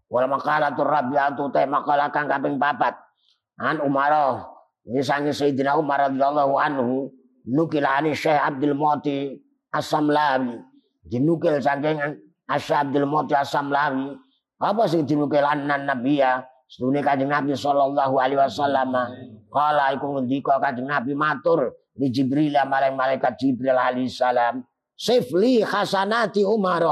[0.09, 2.97] wala makalah tur rabiatu te makalah kang kaping papat.
[3.59, 4.13] An Umar
[4.85, 7.11] ini sangi Sayyidina Umar radhiyallahu anhu
[7.49, 9.35] nukilani Syekh Abdul Muti
[9.69, 10.68] As-Samlami
[11.05, 11.99] dinukil saking
[12.49, 14.17] Asyabdul Mauti As-Samlawi
[14.59, 18.93] apa sing dinukil annan nabiya sedune kanjeng Nabi sallallahu alaihi wasallam.
[19.49, 24.61] Kala iku ngendika kanjeng Nabi matur di Jibril marang malaikat Jibril alaihi salam.
[24.99, 26.83] Sifli hasanati Umar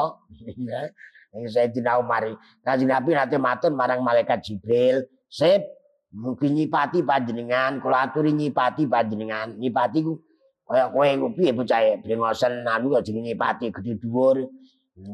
[1.38, 2.26] ini Sayyidina Umar
[2.65, 5.06] kanjeng Nabi nanti matur marang malaikat Jibril.
[5.30, 5.62] Sip
[6.10, 7.78] mungkin nyipati panjenengan.
[7.78, 9.60] Kula aturi nyipati panjenengan.
[9.62, 10.17] Nyipati ku
[10.68, 14.38] kaya kowe iku piye bocah e brengosen anu kok jenenge nyipati gedhe dhuwur.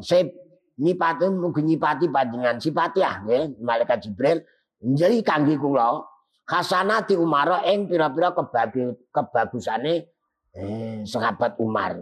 [0.02, 0.34] Sip
[0.82, 2.58] nyipati mugi nyipati panjenengan.
[2.58, 4.42] Sipati ah nggih malaikat jibril.
[4.82, 6.02] Jadi kangge kula
[6.50, 8.36] hasanati umar ing pira-pira
[9.14, 10.10] kebagusane
[10.58, 12.02] eh, sahabat Umar.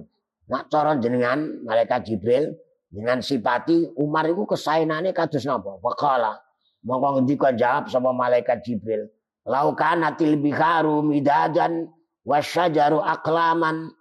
[0.51, 2.51] Nak cara jenengan malaikat jibril
[2.91, 5.79] dengan sipati Umar iku kesaenane kados napa?
[5.79, 6.43] Waqala
[6.83, 9.07] mongko ngendika jawab sama malaikat jibril.
[9.47, 11.87] Laukanatil biharu midadan
[12.25, 13.91] wasyajaru aklaman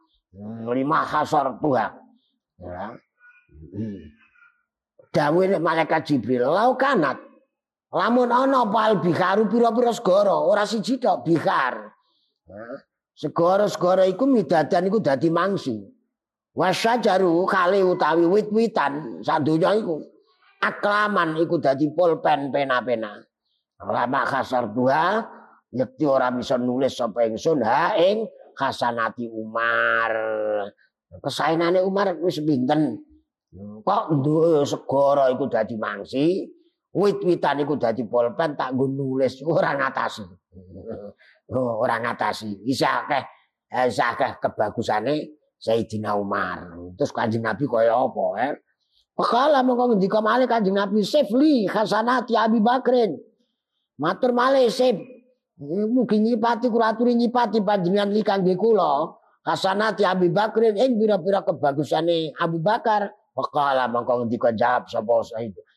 [0.70, 1.96] lima hasar tuha.
[2.61, 2.94] Ya.
[5.11, 7.18] Dawe malaikat Jibril lau kanat.
[7.90, 11.90] Lamun ana pal bikaru pira-pira segara, ora siji tok bikar.
[12.46, 12.62] Ya.
[13.18, 15.76] Segara-segara iku midadan iku dadi mangsi.
[16.54, 19.98] Wasyajaru kali utawi wit-witan sadonya iku.
[20.62, 23.18] Aklaman iku dadi pulpen pena-pena.
[23.80, 25.24] Lama khasar tuha
[25.70, 28.26] Yekti ora bisa nulis sapa ingsun ha ing
[28.59, 30.12] hasanati Umar.
[31.22, 32.98] Kesaenane Umar wis pinten?
[33.83, 36.46] Kok duwe segara iku dadi mangsi,
[36.94, 40.26] wit-witan iku dadi pulpen tak nggo nulis ora ngatasi.
[41.50, 42.62] Oh, ora ngatasi.
[42.62, 43.26] Isa akeh
[43.90, 46.62] isa akeh kebagusane Sayyidina Umar.
[46.94, 48.54] Terus Kanjeng Nabi kaya apa, eh?
[49.18, 53.18] Pakala mongko ngendika malih Kanjeng Nabi sifli hasanati Abi Bakrin.
[53.98, 54.70] Matur malih
[55.61, 59.12] Mugi nyipati kuraturi nyipati panjenengan li kangge kula.
[59.44, 63.12] Hasanati Abi Bakrin ing pira-pira kebagusane Abu Bakar.
[63.37, 65.20] Waqala mangko ngendika jawab sapa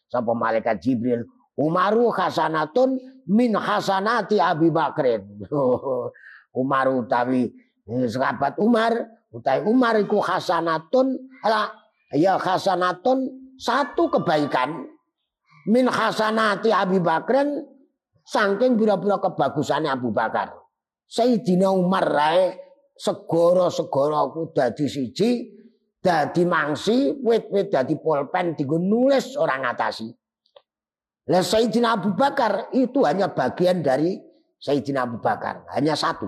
[0.07, 1.27] sapa malaikat Jibril.
[1.59, 2.95] Umaru hasanatun
[3.27, 5.43] min hasanati Abi Bakrin.
[6.59, 7.49] Umar utawi
[7.89, 8.93] eh, sahabat Umar
[9.35, 11.73] utawi Umar iku hasanatun ala
[12.13, 14.85] ya hasanatun satu kebaikan
[15.67, 17.73] min hasanati Abi Bakrin
[18.23, 20.55] Saking pira-pira kebagusane Abu Bakar.
[21.03, 22.55] Sayyidina Umar rae
[22.95, 25.51] segara-segara ku dadi siji
[25.99, 30.07] dadi mangsi, wit-wit dadi pulpen dienggo nulis orang ngatasi.
[31.31, 34.19] Lah Sayyidina Abu Bakar itu hanya bagian dari
[34.59, 36.27] Sayyidina Abu Bakar, hanya satu.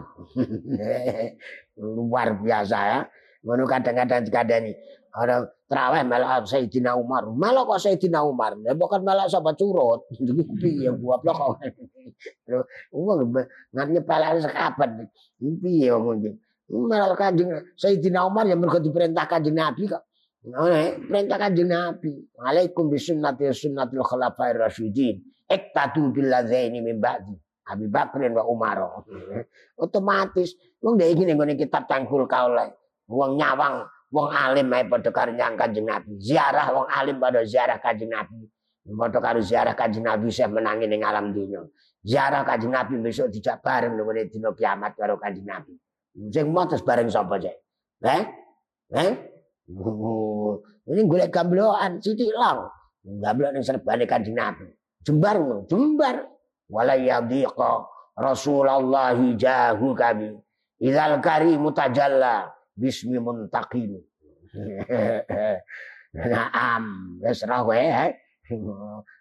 [1.80, 3.00] Luar biasa ya.
[3.46, 4.74] Ngono kadang-kadang dikandani
[5.15, 7.25] orang terawih melok Sayyidina Umar.
[7.32, 8.60] Melok kok Sayyidina Umar.
[8.62, 10.06] Ya bukan melok sapa curut.
[10.62, 11.60] Piye buat kok.
[12.93, 13.34] Wong
[13.73, 15.08] ngan nyepelane sekaben.
[15.39, 16.32] Piye wong iki.
[16.69, 17.49] Melok Kanjeng
[17.80, 20.04] Sayyidina Umar yang mergo diperintah Kanjeng Nabi kok.
[20.54, 22.13] Oleh perintah kanjeng Nabi.
[22.38, 25.17] Alaikum bisunnati sunnatil khulafair rasyidin.
[25.49, 27.34] Iktadu billadzaini min ba'di.
[27.65, 29.01] Abi Bakrin wa Umar.
[29.82, 30.54] Otomatis
[30.86, 32.69] wong dhek iki ning kitab Tangkul Kaulai.
[33.10, 36.15] Wong nyawang wong alim ae padha karo nyang Kanjeng Nabi.
[36.23, 38.47] Ziarah wong alim padha ziarah Kanjeng Nabi.
[38.88, 41.60] Padha karo ziarah Kanjeng Nabi saya menangi ning alam dunya.
[41.99, 45.75] Ziarah Kanjeng Nabi besok dijak bareng ning dina kiamat karo Kanjeng Nabi.
[46.32, 47.56] Sing motos bareng sapa cek?
[48.08, 48.23] Eh?
[48.95, 49.12] Eh?
[50.86, 52.71] Ini golek gambloan sithik lang.
[53.04, 54.65] Gamblok ning serbane Kanjeng Nabi.
[55.04, 56.23] Jembar ngono, jembar.
[56.65, 57.84] Wala yadhiqa
[58.17, 60.34] Rasulullah jahu kami.
[60.82, 63.98] Idzal karim mutajalla bismi muntaqim.
[66.16, 66.84] Naam,
[67.24, 68.14] wis ra wae.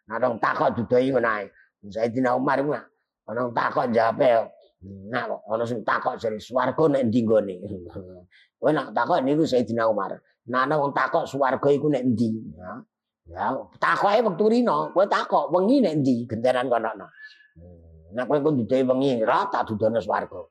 [0.07, 1.49] Nah, dong takok dudoi ngono ae.
[1.85, 2.77] Sayyidina Umar ku
[3.27, 4.53] ana takok jawabe.
[5.11, 7.55] Nah, ana sing takok jare swarga nek ndi nggone.
[8.61, 10.21] Kowe nak takok niku Sayyidina Umar.
[10.45, 12.31] Nana wong takok swarga iku nek endi?
[12.53, 12.85] Ya.
[13.25, 16.93] Ya, takoke wektu rino, kowe takok wengi nek endi genteran kono.
[18.12, 20.45] Nek kowe kudu dhewe wengi ra tak dudono swarga.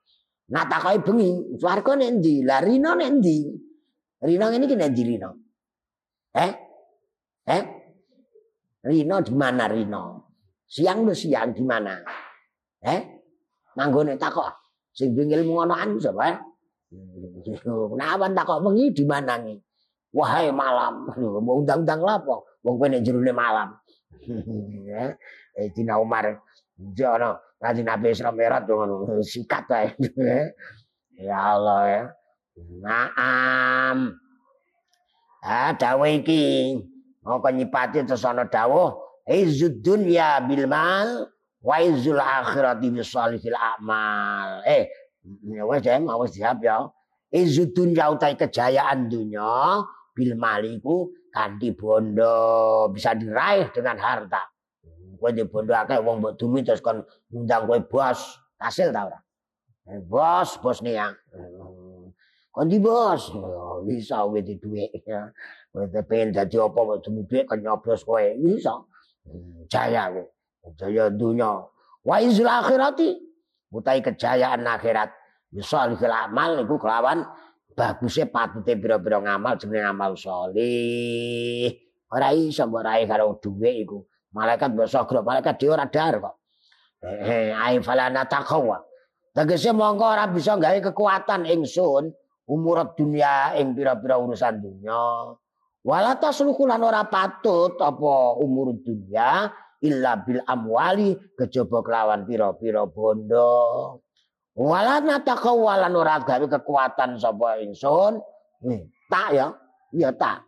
[0.52, 2.44] Nah takoke bengi, swarga nek endi?
[2.44, 3.38] Lah rino nek endi?
[4.24, 5.30] Rino ngene iki nek rino?
[6.36, 6.52] Eh?
[7.48, 7.64] Eh?
[8.84, 10.04] Rino di mana Rino?
[10.68, 11.96] Siang lu siang di mana?
[12.84, 13.02] Eh?
[13.80, 14.52] Nanggone takok.
[14.92, 16.38] Sing ilmu ngonoan sapa?
[17.64, 19.58] Kenapa takok bengi di mana nih?
[20.14, 21.10] Wahai malam,
[21.46, 23.02] mau undang-undang lapo, wong kowe nek
[23.34, 23.74] malam.
[25.58, 26.38] eh Tina Umar
[26.94, 29.96] jono ngaji Nabi Isra Mi'raj ngono sikat wae.
[31.32, 32.04] ya Allah ya.
[32.84, 34.20] Naam.
[35.40, 36.76] Ah dawuh iki
[37.24, 41.32] mongko nyipati terus ana dawuh izzud dunya bil mal
[41.64, 44.60] wa izzul akhirati bis salihil amal.
[44.68, 44.92] Eh
[45.48, 46.84] ya wis wis siap ya.
[47.32, 49.80] Izzud dunya utai kejayaan dunya
[50.12, 54.53] bil maliku kanthi bondo bisa diraih dengan harta.
[55.24, 57.00] Kowe di bondo akeh wong mbok dumi terus kon
[57.32, 59.24] ngundang kowe bos, hasil ta ora?
[59.88, 61.16] Eh, bos, bos nih ya.
[62.52, 64.92] Kon di bos, oh, bisa kowe di dhuwit.
[65.72, 68.84] Kowe pengen dadi apa mbok dumi dhuwit kon nyoblos kowe, bisa.
[69.72, 70.28] Jaya kowe.
[70.76, 71.72] Jaya dunya.
[72.04, 73.16] Wa izul akhirati
[73.72, 75.08] utai kejayaan akhirat.
[75.48, 77.24] Bisa amal iku kelawan
[77.72, 81.72] bagusnya patute pira-pira ngamal jenenge amal saleh.
[82.12, 84.04] Ora iso mbok raih karo dhuwit iku.
[84.34, 86.36] Malaikat sogro, malaikat dhewe ora dar kok.
[87.06, 88.82] Eh, ai falana taqwa.
[89.34, 92.10] Tegese mongko ora bisa gawe kekuatan ingsun
[92.50, 95.34] umur dunia ing pira-pira urusan dunya.
[95.84, 99.52] Wala taslukulan ora patut apa umur dunia
[99.84, 104.00] illa bil amwali kejaba kelawan pira-pira bondo.
[104.54, 108.22] Wala natakawalan ora gawe kekuatan sapa ingsun.
[108.70, 109.48] Nih, tak ya.
[109.94, 110.46] Iya tak.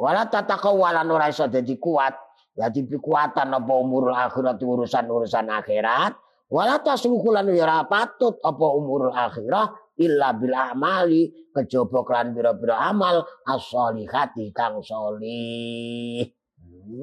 [0.00, 2.16] Wala tatakawalan ora iso dadi kuat.
[2.52, 6.12] Dadi kekuatan apa umur akhirat urusan-urusan akhirat.
[6.52, 13.24] Wala tasmukulan ya ora patut apa umur akhirat illa bil amali kejaba kelan pira-pira amal
[13.48, 16.28] as-solihati kang solih.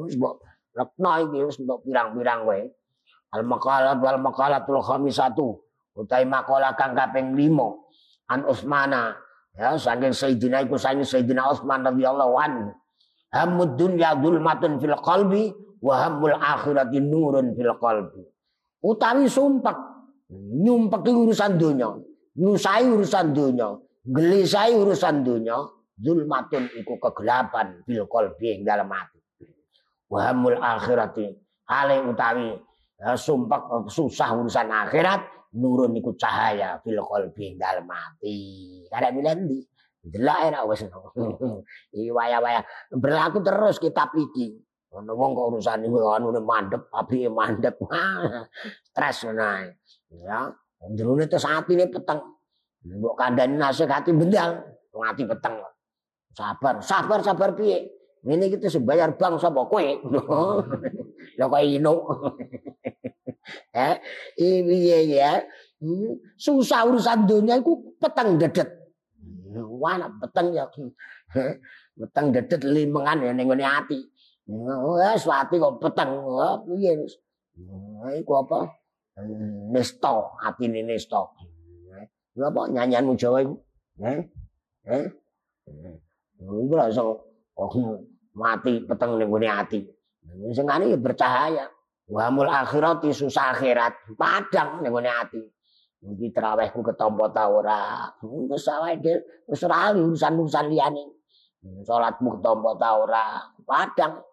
[0.05, 0.45] Wis mbok
[0.77, 2.69] lekno iki wis pirang-pirang wae.
[3.33, 5.57] Al maqalat wal maqalatul khamisatu
[5.99, 9.17] utai makola kang kaping 5 an Utsmana
[9.57, 12.71] ya saking Sayyidina iku saking Sayyidina Utsman radhiyallahu anhu
[13.33, 18.21] hamud dunya dzulmatun fil qalbi wa hamul akhirati nurun fil qalbi
[18.83, 19.77] utawi sumpek
[20.33, 21.89] nyumpek urusan dunya
[22.37, 23.67] nyusai urusan dunya
[24.05, 25.57] gelisai urusan dunya
[25.99, 29.19] zulmatun iku kegelapan fil qalbi ing dalam hati
[30.09, 31.37] wa hamul akhirati
[31.69, 32.57] hale utawi
[32.97, 38.37] ya, sumpek susah urusan akhirat nurun iku cahaya fil qalbi dalem ati.
[38.89, 39.65] Karek milendi.
[39.99, 40.81] Delok enak wis.
[41.91, 44.55] Iki waya-waya berlaku terus kitab iki.
[44.89, 47.77] Ono wong kok urusan iku anune mandep, apike mandep.
[48.89, 49.69] Stres ngono
[50.09, 50.49] Ya,
[50.97, 52.17] jerone terus atine peteng.
[52.89, 55.61] Mbok kandhani nasihati bendal, wong ati peteng.
[56.33, 57.85] Sabar, sabar, sabar piye?
[58.23, 59.79] Ini kita sebayar bank sapa kowe?
[61.39, 61.93] Lah kok ino.
[63.75, 63.95] eh,
[64.39, 65.31] iya ya.
[66.35, 68.78] Susah urusan dunia itu petang dedet.
[69.55, 70.69] Wah, peteng ya.
[71.99, 73.99] Peteng dedet limengan ya ning ngene ati.
[74.49, 76.09] Wes ati kok peteng.
[76.69, 77.17] Piye wis.
[78.17, 78.69] Iku apa?
[79.73, 81.35] Nesto, atine nesto.
[82.39, 83.55] Lha apa nyanyianmu Jawa iku?
[83.99, 84.19] Eh?
[84.87, 85.05] Eh?
[86.39, 87.19] Iku lha iso
[88.37, 89.81] mati peteng ning ngene ati.
[90.55, 91.65] Sing ngene ya bercahaya.
[92.09, 94.15] Wa mul akhirati susah akhirat.
[94.15, 95.41] Padang ning ngene ati.
[95.99, 98.07] Iki trawehku ketompo ta ora.
[98.23, 101.03] Wis awake wis ora urusan-urusan liyane.
[101.83, 103.43] Salatmu ketompo ta ora.
[103.67, 104.23] Padang.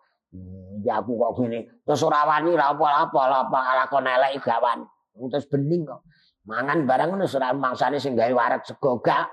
[0.86, 1.82] Ya aku kok ngene.
[1.82, 4.86] Terus ora wani ra apa-apa, apa lakon elek gawan.
[5.16, 6.06] Terus bening kok.
[6.46, 9.26] Mangan barang ngono ora mangsane sing gawe warak sego gak.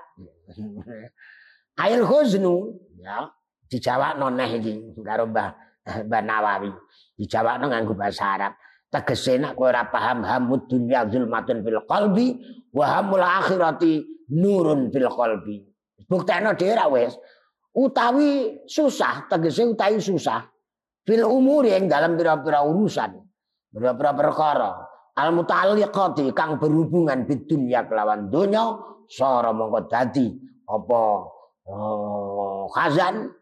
[1.82, 2.70] Ail khuznu
[3.02, 3.26] ya
[3.66, 4.72] dijawabno neh iki
[5.02, 5.50] karo Mbah
[6.10, 6.70] Mbah Nawawi.
[7.14, 8.52] Dijawabno nganggo bahasa Arab.
[8.94, 12.38] Tegese nek kowe ora paham hamud dunya zulmatun fil qalbi
[12.70, 15.66] wa hamul akhirati nurun fil qalbi.
[16.06, 17.18] Buktekno dhewe ra wis.
[17.74, 20.46] Utawi susah tegese utawi susah
[21.02, 23.18] fil umuri yang dalam pira-pira urusan
[23.74, 24.70] pira-pira perkara
[25.18, 28.78] al muta'alliqati kang berhubungan bid dunya kelawan donya
[29.10, 30.30] sara mongko dadi
[30.70, 31.00] apa
[31.66, 33.34] oh, khazan.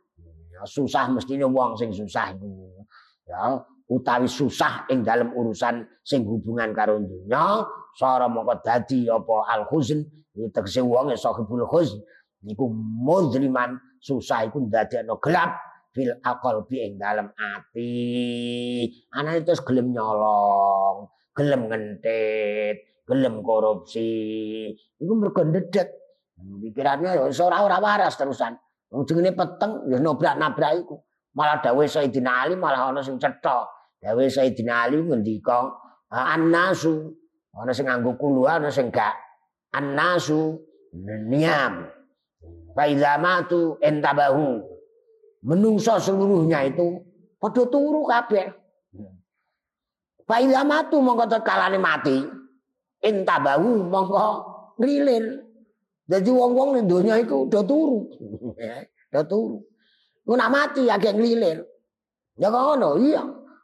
[0.63, 2.39] Susah mestine wong sing susah
[3.27, 3.59] ya
[3.93, 7.61] utawi susah ing dalam urusan sing hubungan karo dunya
[7.93, 10.01] sara mongko dadi apa al huzn
[10.32, 12.01] tegese wong sahibul huzn
[12.40, 15.61] niku muzliman susah iku ndadekno gelap
[15.93, 18.88] fil aqalbi ing dalam ati.
[19.12, 24.09] Anane terus gelem nyolong gelem ngentit gelem korupsi
[24.72, 25.88] iku mergo ndedet
[26.40, 28.57] pikirannya ya ora ora waras terusan.
[28.88, 30.97] Wong jenenge peteng ya nobrak-nabrak iku
[31.36, 33.64] malah dawuh Sayyidina Ali malah ana sing cetha
[34.03, 35.71] Dawe Sayyidina Ali ngendika
[36.11, 37.15] annasu.
[37.55, 39.15] Ana sing nganggo kulu ana sing gak.
[39.71, 40.59] Annasu.
[41.31, 41.87] Niam.
[42.75, 44.65] Faiza matu entabahu
[45.45, 46.99] menungso seluruhnya itu
[47.39, 48.51] padha turu kabeh.
[50.27, 52.27] Faiza matu mongko kalane mati.
[52.99, 54.27] Entabahu mongko
[54.83, 55.47] ngrilir.
[56.11, 58.11] Jadi wong-wong ning donya iku udah turu.
[59.15, 59.63] udah turu.
[60.27, 61.63] Ku mati agak ngelilir.
[62.41, 63.23] Ya ngono, iya.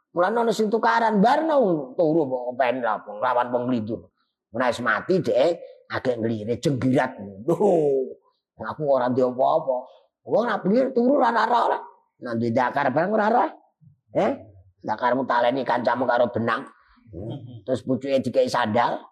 [0.09, 4.09] Mulane ana sing tukaran barno turu kok pen lawan wong nglidur.
[4.57, 5.61] Nek mati dhek
[5.93, 7.21] agek nglire jenggirat.
[7.45, 8.17] Loh,
[8.57, 9.77] aku ora ndek apa-apa.
[10.25, 11.77] Wong nak pinggir turu ora ora.
[12.25, 13.45] Nek ndek dakar bareng ora ora.
[14.17, 14.31] Eh?
[14.81, 16.65] Dakarmu taleni kancamu karo benang.
[17.67, 19.05] Terus pucuke dikai sandal.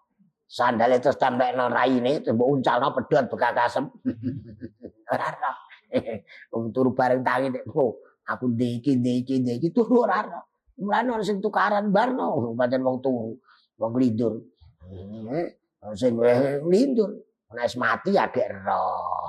[0.48, 3.84] Sandal itu tambah nang raine terus mbok uncalno pedhot bekakasem.
[5.12, 5.52] Ora ora.
[6.56, 10.40] Wong turu bareng tangi nek aku ndek iki ndek iki turu ora ora.
[10.78, 13.34] Mulane ana sing tukaran barno, pancen wong turu,
[13.82, 14.38] wong lindur.
[14.86, 15.46] Eh,
[15.98, 16.14] sing
[16.70, 17.10] lindur,
[17.50, 19.26] nek mati agek roh.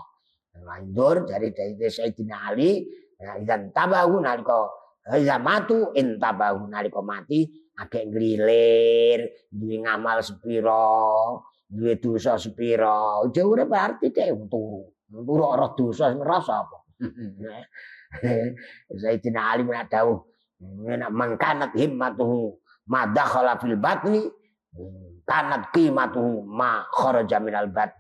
[0.60, 2.86] Lindur dari dari Sayyidina Ali,
[3.48, 4.80] dan tabahu nalika
[5.10, 7.50] Iza matu intabahu nalika mati
[7.82, 13.26] agek nglilir, duwe ngamal sepiro, duwe dosa sepiro.
[13.26, 14.86] Aja urip berarti dhek turu.
[15.10, 16.78] Turu ora dosa ngrasa apa.
[19.02, 19.90] Sayyidina Ali menak
[20.60, 22.52] Nak mangkanat himmatuhu
[22.92, 24.28] ma dakhala fil batni
[25.24, 27.96] kanat qimatuhu ma kharaja minal bat.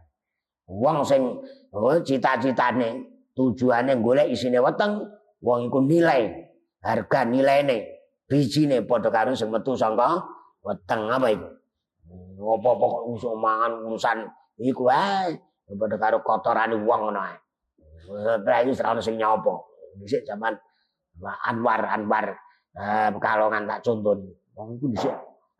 [0.68, 1.24] Wong sing
[1.72, 3.00] oh, cita-citane
[3.34, 5.02] tujuane golek isine weteng,
[5.40, 6.30] wong iku nilai
[6.84, 7.88] harga nilaine
[8.28, 10.20] bijine padha karo sing metu saka
[10.62, 11.48] weteng apa iku.
[12.40, 14.18] Apa-apa usah mangan urusan
[14.60, 15.32] iku ae
[15.80, 17.38] padha karo kotorane wong ngono ae.
[18.10, 19.64] Ora ono sing nyopo.
[20.02, 20.54] Dhisik zaman
[21.20, 22.49] Anwar Anwar
[22.80, 24.16] Eh, Pekalongan tak contoh.
[24.56, 25.16] Wong iku dhisik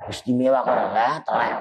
[0.08, 1.60] istimewa kok ora telek.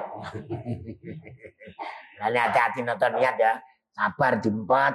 [2.18, 3.58] Lah hati-hati nonton niat ya.
[3.90, 4.94] Sabar diempat.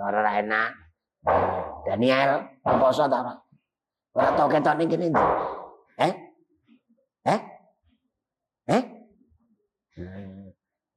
[0.00, 0.70] Ora ora enak.
[1.84, 3.34] Daniel, poso ta ora?
[4.16, 5.08] Ora tau ketok ning kene.
[6.00, 6.12] Eh?
[7.28, 7.40] Eh?
[8.72, 8.82] Eh?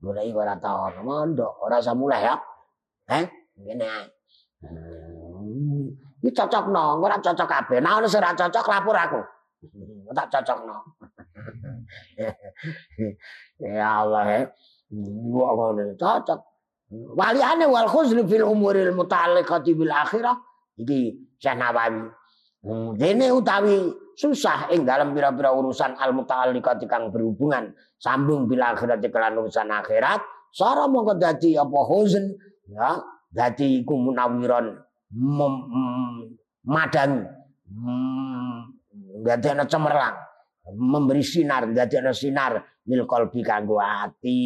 [0.01, 2.35] Iki ora tau mondok, ora usah mulai ya.
[3.11, 3.25] Eh?
[3.59, 3.87] Ngene
[6.21, 7.81] Iki cocokno, ora cocok kabeh.
[7.81, 9.21] Nah ono sing cocok lapor aku.
[10.11, 10.77] Tak cocokno.
[13.57, 14.41] ya Allah ya.
[15.33, 16.39] Gua ngono cocok.
[16.91, 20.35] Waliane wal khuzn fil umuril muta'alliqati bil akhirah
[20.77, 22.03] iki Syekh Nawawi.
[22.99, 29.41] Dene utawi susah ing dalam pira-pira urusan al muta'alliqati kang berhubungan sambung bil akhirat kelan
[29.41, 30.21] urusan akhirat,
[30.53, 32.25] sara mongko dadi apa huzn
[32.69, 34.77] ya, dadi iku munawiron
[36.65, 37.27] madang
[39.21, 40.15] dadi ana cemerlang
[40.75, 44.39] memberi sinar dadi ana sinar lil qalbi kanggo ati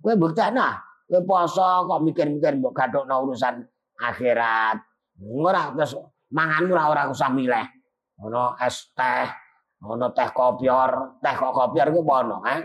[0.00, 3.66] kowe buktekno Kowe poso kok mikir-mikir mbok gathokno urusan
[3.98, 4.78] akhirat.
[5.26, 5.98] Ora terus
[6.30, 7.66] manganmu ora ora usah milih.
[8.22, 9.26] Ono es teh,
[9.90, 12.62] ono teh kopior, teh kok kopior ku ono, eh?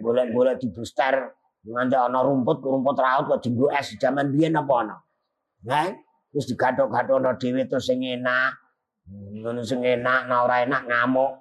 [0.00, 1.28] Golek-golek di booster
[1.60, 4.96] nganti ana rumput, rumput raut kok dienggo es jaman biyen apa ono.
[5.66, 5.88] Eh?
[6.30, 8.52] Terus digathok-gathokno dhewe terus sing enak.
[9.42, 11.32] Ngono sing enak, nah ora enak ngamuk.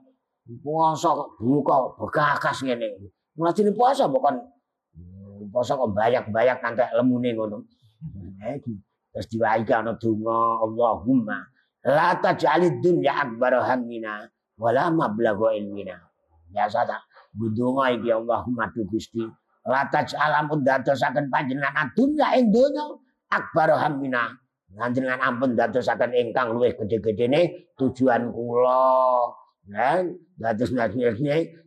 [0.64, 3.12] Puasa kok buka begakas ngene.
[3.36, 4.40] Mulane puasa bukan
[5.52, 7.58] poso kok bayak-bayak kantek lemune ngono.
[8.48, 8.58] Eh,
[9.12, 11.42] terus diwai ana donga Allahumma
[11.84, 14.24] la taj'alid dunya akbar hammina
[14.56, 16.00] wala mablagha ilmina.
[16.48, 17.02] Biasa tak
[17.36, 19.26] budonga iki Allahumma tu Gusti
[19.68, 22.88] la taj'al ampun dadosaken panjenengan dunya ing donya
[23.30, 24.36] akbar hammina.
[24.68, 29.32] Panjenengan ampun dadosaken ingkang luwih gedhe-gedhene tujuan kula.
[29.68, 31.04] Kan dados nasi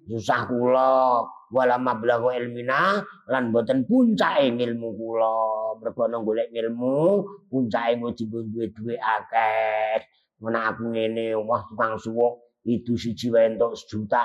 [0.08, 5.36] susah kula wala mablaghu ilmina lan boten puncake ilmu kula
[5.82, 10.00] mergo golek ilmu puncake mau duwe-duwe akeh
[10.40, 14.24] Mana aku ngene wah tukang suwuk itu siji wae entuk sejuta.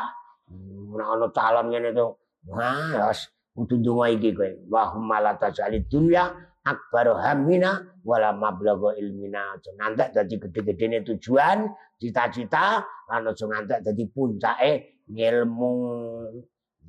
[0.88, 2.16] Mana ana calon ngene to.
[2.48, 3.12] Wah,
[3.52, 4.48] kudu ndonga iki kowe.
[4.72, 6.32] Wa humala tajali dunya
[6.66, 9.56] akbar hamina wala mablagha ilmina.
[9.56, 11.70] Aja ngantek dadi gede-gedene tujuan,
[12.02, 15.74] cita-cita lan aja ngantek dadi puncake ilmu.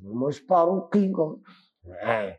[0.01, 1.45] Mus paruki kok.
[2.05, 2.29] Eh.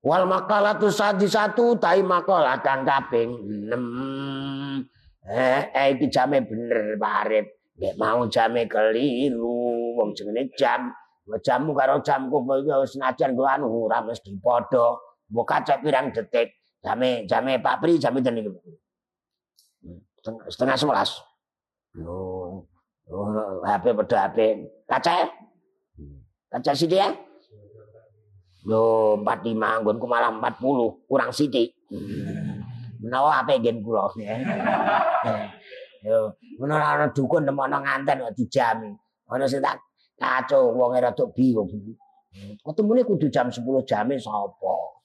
[0.00, 3.36] Wal makalatu satu tai makalah kang kaping
[3.68, 4.88] 6.
[5.28, 7.46] Eh, eh iki jame bener Pak Arif.
[7.80, 10.92] Nek mau jame keliru, wong jenenge jam.
[11.30, 14.98] Jammu karo jamku wis senajan ku anu ora mesti padha.
[15.30, 16.58] Kacek pirang detik.
[16.80, 18.50] Jame jame Pak Pri jame ten iki.
[20.52, 21.22] Setengah sebelas.
[21.96, 22.62] Oh,
[23.08, 24.38] oh, HP pada HP.
[24.86, 25.26] Kaca
[26.50, 27.08] Kaca sithik ya?
[28.66, 31.72] Yo 45 nggonku malah 40, kurang sithik.
[33.00, 34.36] menawa ape gen kula ya.
[36.04, 38.92] Yo, menawa ana dukun temono nganten kok dijami.
[39.28, 39.80] Ana sing tak
[40.20, 41.68] kaco wong rada bingung.
[42.60, 44.99] Ketemune kudu jam 10 jame sapa?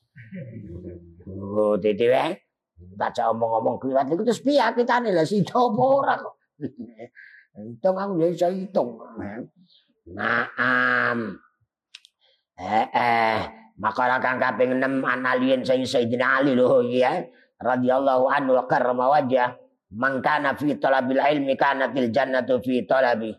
[1.31, 2.31] Oh, dede wae.
[2.99, 6.35] Tak omong-omong kliwat iku terus piye kitane lah sida apa ora kok.
[7.55, 8.99] Hitung aku ya iso hitung.
[10.11, 11.39] Naam.
[12.59, 13.39] Eh eh,
[13.79, 17.23] kang kaping 6 analien sing Sayyidina Ali lho ya.
[17.61, 19.55] radhiyallahu anhu wa karrama wajah
[19.95, 23.31] man kana fi talabil ilmi kana fil jannatu fi talabi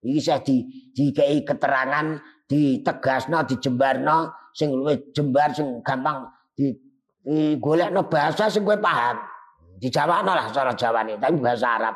[0.00, 2.16] iki saya di dikai keterangan
[2.46, 6.24] ditegasno dijembarno sing luwih jembar sing gampang
[6.56, 6.72] di,
[7.20, 7.60] di
[8.08, 9.20] bahasa sing kowe paham
[9.76, 11.94] dijawabno lah cara jawane tapi bahasa Arab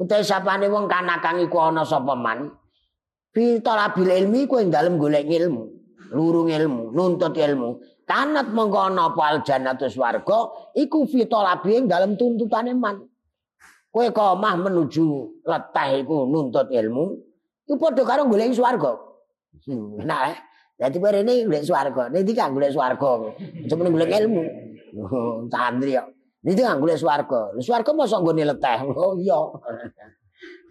[0.00, 2.48] utahe sapane wong kana kang iku ana sapa man
[3.36, 5.68] fi talabil ilmi kowe dalem golek ilmu
[6.16, 10.38] lurung ilmu nuntut ilmu Kanat mongko ana apa aljannatu swarga
[10.76, 13.08] iku fitolabi dalam tuntutane man.
[13.88, 17.04] Kowe kok omah menuju leteh iku nuntut ilmu,
[17.64, 19.00] iku padha karo golek swarga.
[19.64, 20.36] Enak eh.
[20.78, 23.10] Dadi barene golek swarga, niki kan golek swarga.
[23.68, 24.42] Cuma golek ilmu.
[24.98, 26.08] Oh, santri kok.
[26.42, 27.54] Niki kan golek swarga.
[27.60, 28.78] Swarga mosok nggone leteh.
[28.88, 29.38] Oh iya.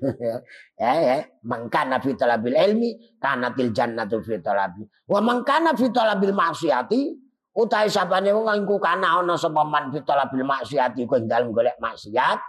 [0.81, 2.89] ya ya mangkana fi talabil ilmi
[3.21, 7.13] kanatil jannatu fi talabi wa mangkana fi talabil maksiati
[7.53, 12.39] utahe sapane wong engko kana ana sapa man fi talabil maksiati kuwi dalem golek maksiat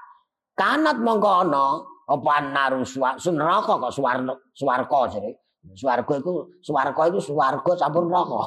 [0.56, 1.64] kanat mongko ana
[2.08, 5.41] apa naruswa neraka kok suwarga swarga jare
[5.78, 8.42] swarga iku swarga iku swarga campur neraka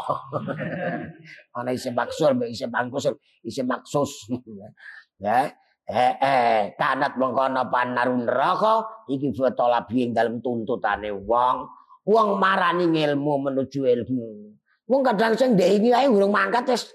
[1.57, 3.07] ana isi maksud isi bangkus
[3.47, 4.27] isi maksus
[5.23, 5.47] ya
[5.85, 11.61] Eh, eh, kanat mengkono panarun neraka iki foto labi ing dalam tuntutane wong.
[12.09, 14.49] Wong marani ilmu menuju ilmu.
[14.89, 16.89] Wong kadang sing ndek iki ae urung mangkat wis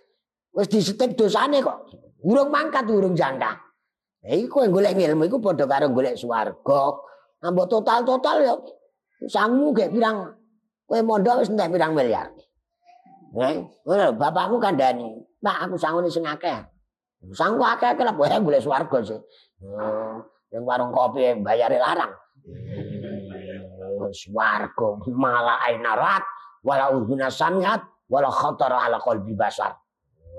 [0.50, 1.86] wis disetep dosane kok.
[2.26, 3.62] Urung mangkat urung jangka.
[4.26, 6.82] Eh iku golek ilmu iku padha karo golek swarga.
[7.46, 8.54] Ambok total-total ya
[9.28, 10.32] sangmu gek pirang
[10.88, 12.32] kowe mondok wis entek pirang miliar.
[13.30, 16.66] Eh, bapakku kandhani, "Pak, aku sangune sing akeh."
[17.30, 19.20] Sangku akeh lah boleh boleh swarga sih.
[20.50, 22.10] Yang warung kopi bayar larang.
[24.10, 26.24] Swarga malah ainarat
[26.66, 29.76] wala udhuna samiat wala khatara ala qalbi basar.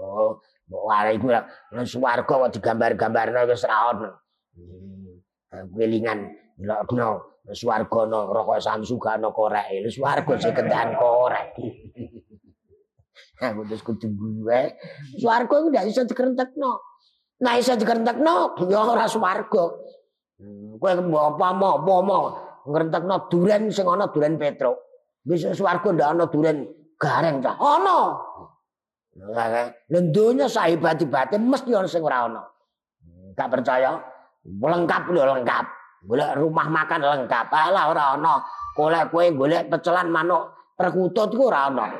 [0.01, 1.45] Oh, wala iku lah
[1.88, 4.09] swarga kok digambar-gambarno wis ra ono.
[4.51, 6.27] Hmm, kelingan
[6.59, 9.89] ndelokno swarga no rokok samsuga no korek.
[9.89, 11.58] Swarga sing kendan korek.
[13.42, 14.62] Aku terus kudu gue.
[15.18, 16.72] Swarga iku ndak iso dikerentekno.
[17.42, 19.66] Nah iso dikerentekno ya ora swarga.
[20.38, 22.18] Hmm, kowe apa mau apa
[22.70, 24.78] ngrentekno duren sing ana duren Petro.
[25.26, 26.70] Bisa swarga ndak ana duren
[27.02, 27.58] gareng cah.
[27.58, 28.00] Ana.
[29.89, 32.42] Lendonya sahibat-ibate mesti ana sing ora ana.
[33.34, 33.98] Gak percaya?
[34.46, 35.80] Lengkap lho lengkap.
[36.02, 37.45] Golek rumah makan lengkap.
[37.54, 38.41] Alah ora ana.
[38.74, 41.88] Golek kowe golek pecelan manuk perkutut iku ora ana.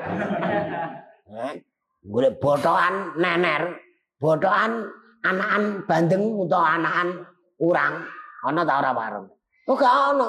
[1.32, 1.64] Eh,
[2.04, 3.80] golek botokan nener,
[4.20, 4.84] botokan
[5.24, 7.24] anakan bandeng utawa anakan
[7.56, 8.04] urang
[8.44, 9.26] ana ta ora bareng.
[9.64, 10.28] Oh gak ana.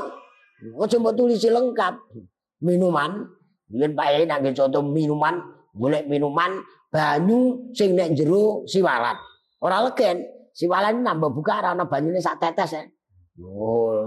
[0.80, 2.08] Ojo mbok tulisi lengkap.
[2.64, 3.28] Minuman,
[3.68, 5.44] yen Pak Yai contoh minuman,
[5.76, 9.20] golek minuman banyu sing nek jero siwalan.
[9.60, 10.24] Ora legen.
[10.56, 12.88] Siwalan nambah buka ora ana banyune sak tetes ya.
[13.42, 14.06] Oh,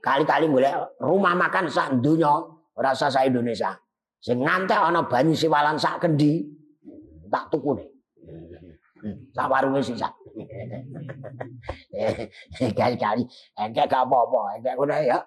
[0.00, 2.40] kali-kali golek rumah makan sak donya,
[2.72, 3.76] ora sak Indonesia.
[4.22, 6.40] Sing ngantek ana banyu siwalan sak kendi,
[7.28, 7.88] tak tuku nih.
[9.34, 10.08] Sak warunge sisa.
[12.78, 13.22] Kali-kali
[13.58, 15.18] engke gak apa-apa, engke ngono ya.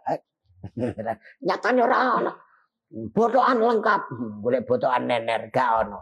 [1.45, 2.33] Nyatane ora ana.
[3.11, 4.01] Botokan lengkap,
[4.41, 5.99] boleh botokan nener gak ana.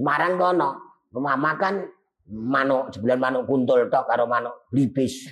[0.00, 0.70] Marang kono,
[1.10, 1.84] rumah makan
[2.30, 5.26] manuk sebulan manuk kuntul tok karo manuk blibis.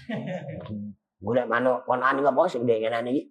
[1.25, 3.23] Golek manuk konane apa sing ndek ngene iki?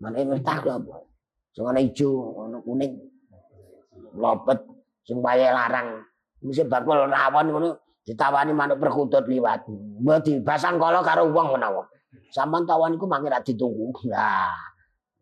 [0.00, 0.96] Manuk mertah lho apa?
[1.52, 2.08] Sing ana ijo,
[2.40, 2.92] ana kuning.
[4.16, 4.60] Lopet
[5.08, 5.88] sing wayahe larang.
[6.44, 7.68] Mesti bakul rawon ngono
[8.04, 9.64] ditawani manuk perkutut liwat.
[10.00, 11.84] Mbok dibasang kala karo wong menawa.
[12.32, 13.92] Sampun tawon iku mangke ra ditunggu.
[14.08, 14.52] Lah.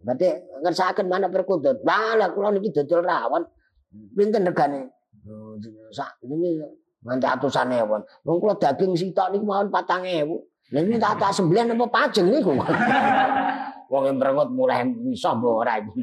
[0.00, 0.26] Berarti
[0.62, 1.82] ngersakaken manuk perkutut.
[1.86, 3.42] Lah kula niki dodol rawon.
[4.14, 4.99] Pinten regane?
[5.92, 6.60] Sak ini
[7.04, 8.02] nganti atusan ewon.
[8.24, 10.26] Wong kula daging sitok niku mawon 4000.
[10.70, 12.54] Lah ini tak tak sembilan apa pajeng niku.
[13.90, 16.02] Wong yang berengut mulai bisa mbok ora iki.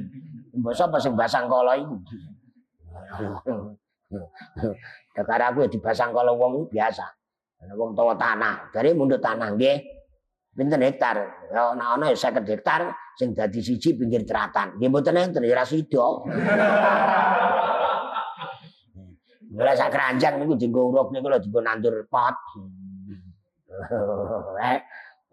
[0.59, 1.95] Mbok sapa sing basang kala iku.
[5.15, 7.07] Dekar aku ya dibasang kala wong biasa.
[7.57, 9.81] Ana wong tawa tanah, dari mundut tanah nggih.
[10.53, 11.17] Pinten hektar?
[11.53, 14.75] Ya ana ana ya 50 hektar sing dadi siji pinggir ceratan.
[14.77, 16.05] Nggih mboten enten ya sida.
[19.57, 22.37] Ora sak keranjang niku dienggo urup niku lho dienggo nandur pot.
[24.61, 24.79] Eh.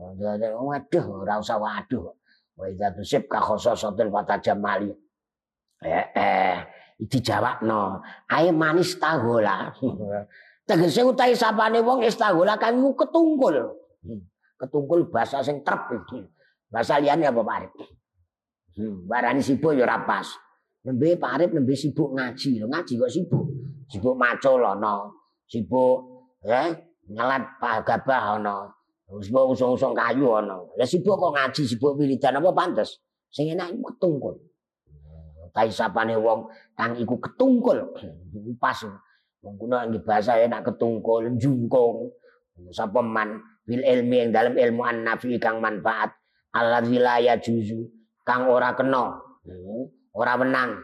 [0.01, 2.09] Waduh, ora usah waduh.
[2.57, 4.91] Wa idza tusib ka khososatul fatajamali.
[5.85, 6.57] Eh, eh,
[6.97, 8.01] dijawabno.
[8.33, 9.69] Ae manis tagola.
[10.69, 13.77] Tegese utahe sapane wong istagola kan ketungkul.
[14.57, 16.25] Ketungkul bahasa sing trep iki.
[16.73, 17.73] Bahasa liyane apa Pak Arif?
[18.75, 20.27] Hmm, barani sibuk ya ora pas.
[20.85, 23.45] Nembe Pak Arif nembe sibuk ngaji lho, ngaji kok sibuk.
[23.89, 25.09] Sibuk macul ana,
[25.49, 26.77] sibuk ya
[27.09, 28.69] nyelat Pak Gabah ana.
[29.25, 30.61] Sibuk usung-usung kayu ana.
[30.77, 33.01] Lah sibuk kok ngaji, sibuk wiridan apa pantes?
[33.33, 34.35] Sing enak iku ketungkul.
[35.55, 37.81] Tai sapane wong kang iku ketungkul.
[38.63, 38.79] Pas.
[39.41, 42.13] Wong kuno nggih bahasa enak ketungkul, jungkung.
[42.73, 46.13] Sapa man bil ilmi yang dalam ilmu an-nafi kang manfaat.
[46.55, 47.89] Allah wilayah juzu
[48.23, 49.17] kang ora kena.
[50.15, 50.79] Ora menang.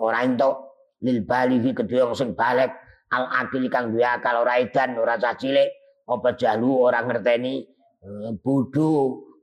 [0.00, 0.56] ora entuk.
[1.00, 2.72] Lil balighi kedhe wong sing balik.
[3.12, 5.68] Al akil kang duwe akal ora edan ora cah cilik.
[6.08, 7.64] Apa jalu ora ngerteni?
[8.40, 8.88] Bodho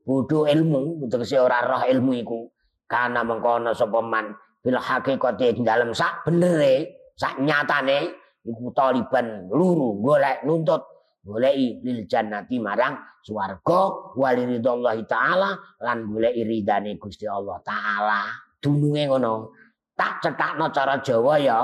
[0.06, 1.08] bodho ilmu.
[1.10, 2.40] Tegese ora roh ilmu iku.
[2.88, 4.34] Kana mengkono sapa man?
[4.64, 8.12] Bil hakikate dalem sak benere sak nyatane
[8.44, 10.84] iku taliban luru golek nuntut.
[11.28, 19.54] Goleki lil jannati marang swarga waliridallahi taala lan goleki ridane Gusti Allah taala dununge ngono.
[19.98, 21.60] Tak cetakno cara Jawa ya.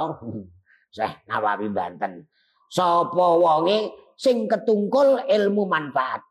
[0.95, 2.25] Syekh Nawawi Banten.
[2.69, 6.21] Sapa wonge sing ketungkul ilmu manfaat.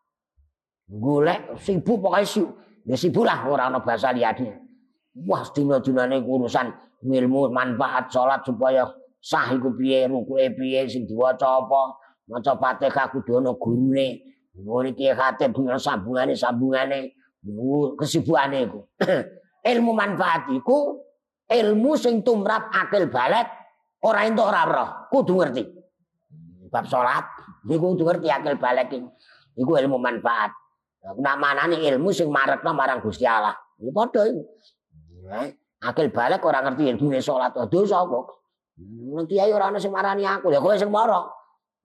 [0.87, 2.55] Golek sibuk pokoke sibuk.
[2.87, 4.59] Ya sibuk ora ana bahasa liyane.
[5.13, 6.73] Wah, dina-dinane urusan
[7.05, 8.89] ilmu manfaat salat supaya
[9.21, 11.95] sah iku piye, rukuke piye, sing diwaca apa,
[12.27, 14.25] maca Fatihah kudu ana gurune.
[14.57, 17.13] Ngono iki khatib sambungane sambungane.
[17.99, 18.81] Kesibukane iku.
[19.63, 20.99] ilmu manfaat iku
[21.47, 23.47] ilmu sing tumrap akil balik
[24.03, 24.89] ora entuk ora roh.
[25.09, 25.63] Kudu ngerti.
[26.73, 27.25] Bab salat
[27.67, 28.91] niku kudu ngerti akil balik
[29.55, 30.51] iku ilmu manfaat.
[31.19, 33.55] Nak manane ilmu sing marekno marang Gusti Allah.
[33.79, 34.43] Iki padha iku.
[35.83, 37.55] Akil balik ora ngerti ilmu salat.
[37.71, 38.43] Dosa kok
[39.13, 41.29] nang kiai ora ana sing marani aku ya kowe sing mara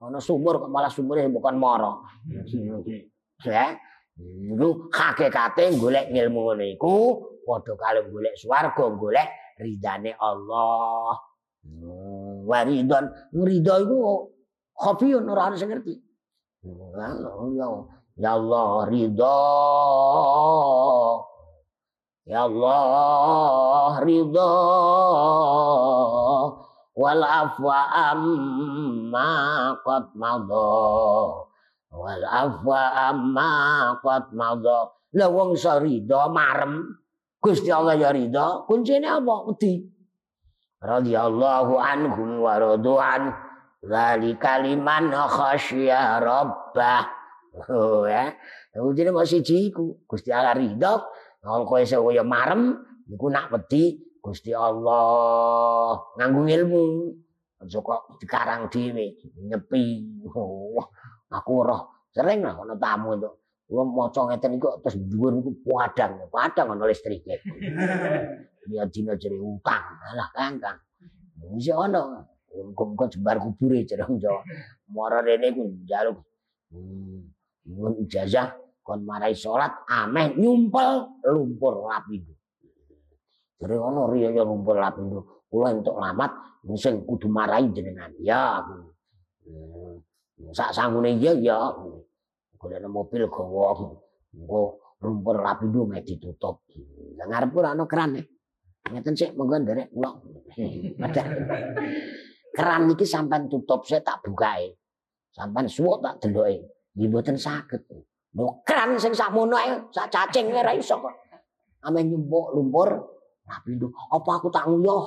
[0.00, 2.00] ana sumur kok malah sumure bukan mara
[3.44, 3.76] ya
[4.18, 9.28] Iku hakikate golek ilmu ngono iku padha karo golek swarga golek
[9.62, 11.14] ridane Allah.
[11.62, 13.96] Hmm, waridon ridho iku
[14.74, 15.94] khafiyun ora sing ngerti.
[18.18, 19.38] Ya Allah ridho.
[22.26, 24.52] Ya Allah ridho.
[26.98, 29.30] Wal afwa amma
[29.86, 31.47] qad madha.
[31.92, 33.50] Wal afwa amma
[34.04, 34.92] qad madha.
[35.16, 36.84] Lah wong iso ridho marem.
[37.38, 39.46] Gusti Allah ya ridha, kuncine apa?
[39.46, 39.86] Wedi.
[40.78, 43.34] radhiyallahu anhum wa radu'an
[43.82, 47.02] dzalika liman khasyya rabbah.
[47.66, 48.30] Oh ya.
[48.78, 50.06] Ujine mok siji iku.
[50.06, 51.02] Gusti Allah ridho
[51.42, 52.78] kalau kowe kaya marem
[53.10, 53.98] iku nak wedi.
[54.22, 56.86] Gusti Allah nganggo ilmu.
[57.58, 59.18] Aja kok dikarang dhewe
[59.50, 59.86] nyepi.
[60.30, 60.78] Oh,
[61.32, 61.82] aku roh.
[62.12, 63.30] Sering lah ana tamu itu.
[63.68, 67.44] Kula maca ngeten iku terus dhuwur niku padang, padang ana listrike.
[68.68, 69.84] dia dina jere utang.
[70.12, 70.78] Alah kangkang
[71.52, 74.42] wis ana kok jembar kubure jereng jo
[74.92, 76.18] mara rene ku njaluk.
[76.72, 77.28] Hmm.
[78.04, 82.32] Ijazah kon marai salat ameh nyumpel lumpur lapindo
[83.60, 86.32] jere ana riya lumpur lapindo kula entuk lamat
[86.76, 88.12] sing kudu marai jenengan.
[88.20, 88.74] Ya aku.
[89.48, 89.96] Hmm.
[90.54, 91.72] Sak sangune ya ya
[92.58, 93.74] golek mobil gawa
[94.34, 96.66] engko lumpur lapindo mek ditutup
[97.18, 98.18] ngarep ora ana keran
[98.88, 100.10] Ngeten sik monggo nderek kula.
[102.56, 104.72] Keran iki sampean tutup saya tak bukae.
[105.30, 106.56] Sampean suwuk tak deloke.
[106.96, 107.84] Nggih mboten saged.
[108.34, 111.14] Lho keran sing sakmono ae sak cacing ora iso kok.
[111.84, 112.88] Ame nyumpuk lumpur
[113.46, 113.92] rapindo.
[114.10, 115.04] Apa aku tak nguyuh?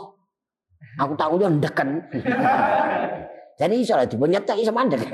[1.01, 1.89] Aku tak nguyuh ndeken.
[3.61, 5.05] Jadi iso lah dipunyetek iso mandek.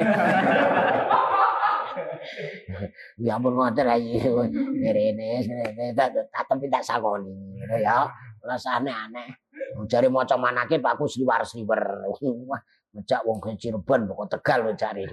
[3.19, 4.23] ya ampun ngoten ae.
[4.87, 5.43] Rene
[5.91, 8.07] tak tapi tak sakoni ya.
[8.47, 9.27] rasane aneh.
[9.91, 12.07] Jare maca manake Pak Ku sliwar-sliwer.
[12.95, 15.03] Ngejak wong Cirebon kok Tegal cari.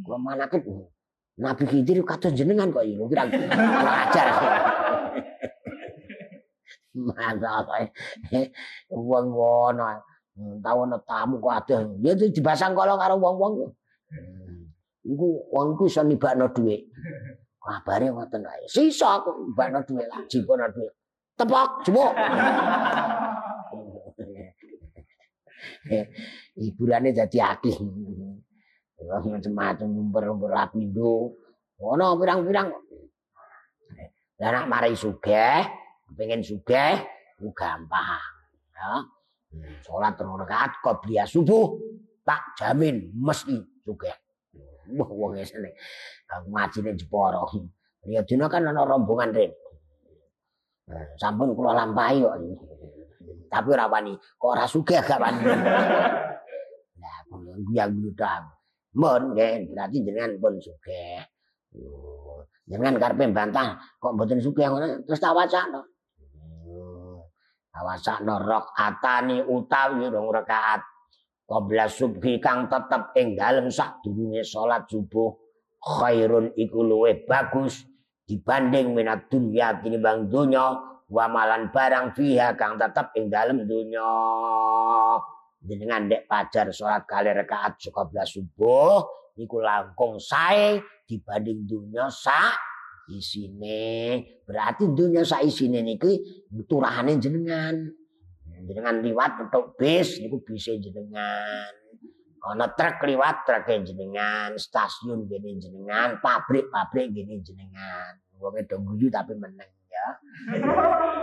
[0.00, 0.64] Kula manake
[1.44, 4.26] Nabi Khidir kados jenengan kok iki kira ajar.
[6.96, 8.48] Mantap kae.
[8.88, 10.11] Wong ngono.
[10.36, 11.80] Tau ana tamu kok adoh.
[12.00, 13.68] Ya dibasang kala karo wong-wong.
[15.04, 16.88] Iku wong iku iso nibakno dhuwit.
[17.62, 18.64] Kabare ngoten ae.
[18.66, 20.92] Sisa aku nibakno dhuwit lah, jipono dhuwit.
[21.36, 22.12] tepok jebuk
[26.62, 27.74] hiburannya jadi akeh
[29.02, 31.34] macam-macam lumber-lumber lapindo
[31.82, 32.70] ono pirang-pirang
[34.38, 35.66] lah nak mari sugih
[36.14, 37.02] pengen sugih
[37.56, 38.22] gampang
[38.78, 39.02] ya
[39.84, 41.76] salat rong rakaat qobliyah subuh
[42.24, 44.14] tak jamin mesti sugih
[44.96, 45.76] wah wong esene
[46.28, 47.48] ngajine jeporo
[48.08, 49.62] ya dina kan ana rombongan rene
[51.16, 52.36] sampun kula lampahi kok.
[53.52, 55.44] Tapi ora wani, kok ora sugih gak wani.
[57.00, 58.44] Lah kula guyang gludang.
[58.96, 61.20] Mun nggih, berarti jenengan pun sugih.
[62.68, 65.80] Jenengan karepe bantah kok mboten sugih ngono terus tak wacana.
[67.72, 68.36] Awasakno
[68.76, 70.84] atani utawi rong rakaat.
[71.48, 75.36] Qabla subhi kang tetep ing dalem sadurunge salat subuh
[75.82, 77.84] khairun iku luwih bagus
[78.24, 80.72] dibanding minat dunya tinimbang dunya
[81.12, 84.06] wa malan barang fiha kang tetep ing dalem dunya
[85.60, 87.76] jenengan dek pajar salat kali rakaat
[88.08, 89.02] belas subuh
[89.36, 92.54] niku langkung sae dibanding dunya sa
[93.10, 97.90] isine berarti dunya sa isine niki turahane jenengan
[98.62, 101.72] jenengan liwat untuk bis niku bisa jenengan
[102.42, 109.06] ana truk liwat truk jenengan stasiun gini jenengan pabrik pabrik gini jenengan wong do guyu
[109.06, 110.06] tapi meneng ya.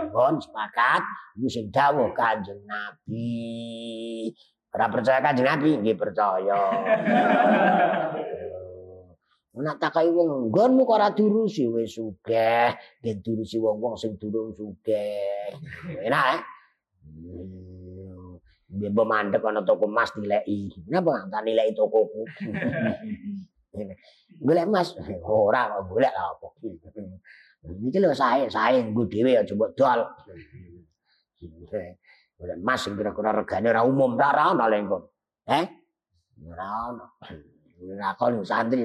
[0.08, 1.04] Bon sepakat
[1.36, 4.32] iku sing dawuh Kanjeng Nabi.
[4.72, 6.60] Ora percaya Kanjeng Nabi nggih percaya.
[9.50, 12.70] Nek takai wong nggonmu kok ora durusi wis sugih,
[13.02, 15.50] nggih durusi wong-wong sing durung sugih.
[16.06, 16.40] Enak eh?
[18.70, 20.86] Biar mandek ana toko emas dileki.
[20.86, 22.22] Napa tak nilai tokoku?
[24.40, 26.48] golek emas ora kok golek apa
[27.86, 30.00] iki lho sae sae nggo dhewe aja mbok dol
[32.38, 34.98] golek emas sing kira-kira regane ora umum ora ono lengko
[35.44, 35.64] eh
[36.50, 37.04] ora ono
[37.92, 38.82] ora kon santri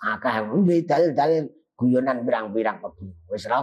[0.00, 2.98] akeh ngombe dalil-dalil guyonan pirang-pirang kok
[3.30, 3.62] wis ra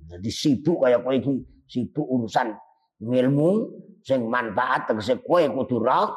[0.00, 1.32] dadi sibuk kaya kowe iki
[1.68, 2.56] sibuk urusan
[3.00, 3.50] ilmu
[4.00, 6.08] sing manfaat tegese kowe kudu roh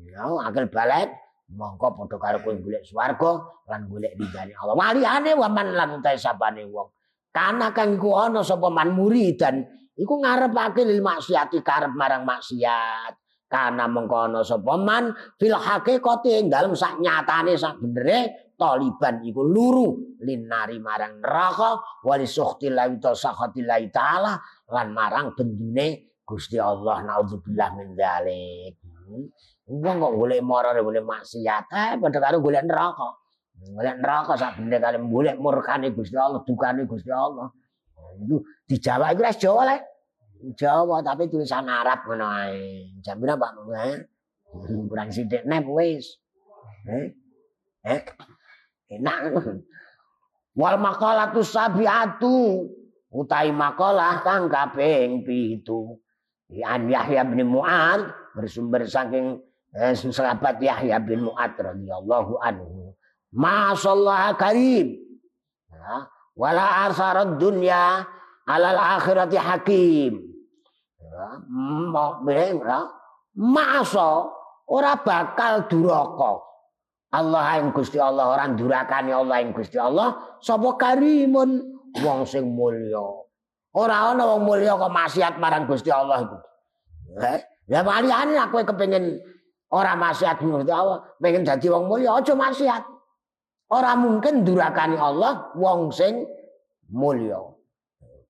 [0.00, 1.12] ya akal balik
[1.52, 4.74] mongko padha karo kowe golek swarga lan golek ridane Allah.
[4.74, 6.90] Waliyane waman lan utahe sabane wong.
[7.30, 9.62] Kana kang iku ana sapa man muridan
[9.94, 13.14] iku ngarepake lil maksiati karep marang maksiat.
[13.46, 19.44] Kana mengko ana sapa man fil haqiqati ing dalem sak nyatane sak benere taliban iku
[19.44, 24.40] luru linari marang neraka wali sukhti la taala
[24.72, 28.74] lan marang bendune Gusti Allah naudzubillah min dzalik.
[29.70, 33.14] Wong kok golek mara golek maksiat, eh padha karo golek neraka.
[33.54, 37.46] Golek neraka sak bende kali golek murkane Gusti Allah, dukane Gusti Allah.
[38.18, 39.82] Itu di Jawa iku wis Jawa lek.
[40.58, 42.90] Jawa tapi tulisan Arab ngono ae.
[43.00, 43.52] Jam pira Pak?
[43.72, 43.98] Eh?
[44.90, 46.18] Kurang sithik nep wis.
[46.90, 47.06] Eh?
[47.86, 48.02] Eh?
[48.90, 49.34] Enak.
[50.56, 52.64] Wal maqalatu sabiatu
[53.12, 55.64] utai makalah kang kaping 7.
[56.62, 58.06] An Yahya bin Mu'ad
[58.38, 59.42] bersumber saking
[59.74, 62.94] eh, sahabat Yahya bin Mu'ad radhiyallahu anhu.
[63.34, 64.96] Masallah karim.
[65.68, 66.06] Ya.
[66.36, 68.06] Wala arsarad dunya
[68.46, 70.12] alal akhirati hakim.
[71.02, 72.80] ya.
[73.36, 74.10] Masa
[74.70, 76.46] ora bakal duraka.
[77.16, 81.64] Allah yang Gusti Allah orang durakani Allah yang Gusti Allah sapa karimun
[81.96, 83.24] wong sing mulya.
[83.76, 86.36] Ora ana wong mulya kok maksiat marang Gusti Allah iku.
[87.16, 87.40] Eh,
[87.72, 89.16] ya malihane aku kepengin
[89.72, 92.82] ora maksiat Gusti Allah, pengen dadi wong mulya aja maksiat.
[93.72, 96.28] Ora mungkin durakani Allah wong sing
[96.92, 97.40] mulya.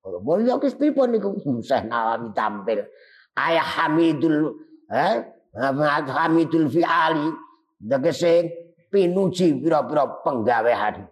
[0.07, 1.35] Mulya ki pripun niku
[1.67, 2.87] Syekh Nawawi tampil.
[3.35, 4.55] Ayah Hamidul
[4.87, 5.27] eh
[5.59, 7.27] Hamidul Fi'ali
[7.83, 11.07] tegese pinuji pira-pira penggawean.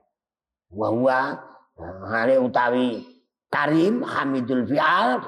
[0.74, 1.18] Wa huwa
[2.10, 3.02] hale utawi
[3.50, 5.22] Karim Hamidul Fi'al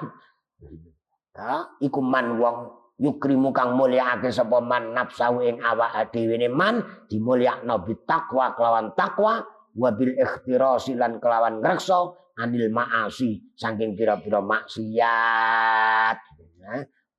[1.37, 2.59] ha iku man wong
[2.99, 9.45] yukrimu kang mulyaake sapa man nafsu ing awak dhewe man dimulyakno bitaqwa kelawan takwa
[9.77, 16.19] wa bil ikhtirasi lan kelawan ngreksa anil maasi saking pira-pira maksiat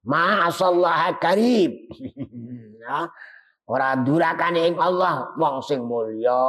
[0.08, 1.92] Ma'asallah karib.
[3.68, 6.40] Ora durakane ing Allah wong sing mulya,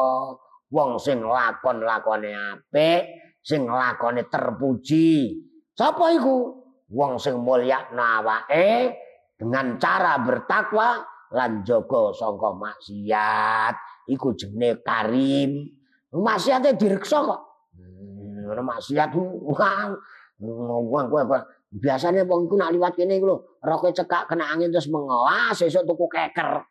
[0.71, 3.03] wong sing lakon-lakone apik,
[3.43, 5.35] sing lakone terpuji.
[5.75, 6.55] Sapa iku?
[6.95, 8.95] Wong sing mulya awake
[9.35, 11.03] dengan cara bertakwa
[11.35, 13.75] lan jaga sangka maksiat.
[14.09, 15.75] Iku jenenge karim.
[16.15, 17.41] Maksiate direksa kok.
[18.49, 19.99] ora maksiat wong
[20.89, 21.39] wong kowe
[21.69, 25.53] biasane wong iku nak liwat kene iku lho roke cekak kena angin terus mengo ah
[25.53, 26.65] sesuk tuku keker.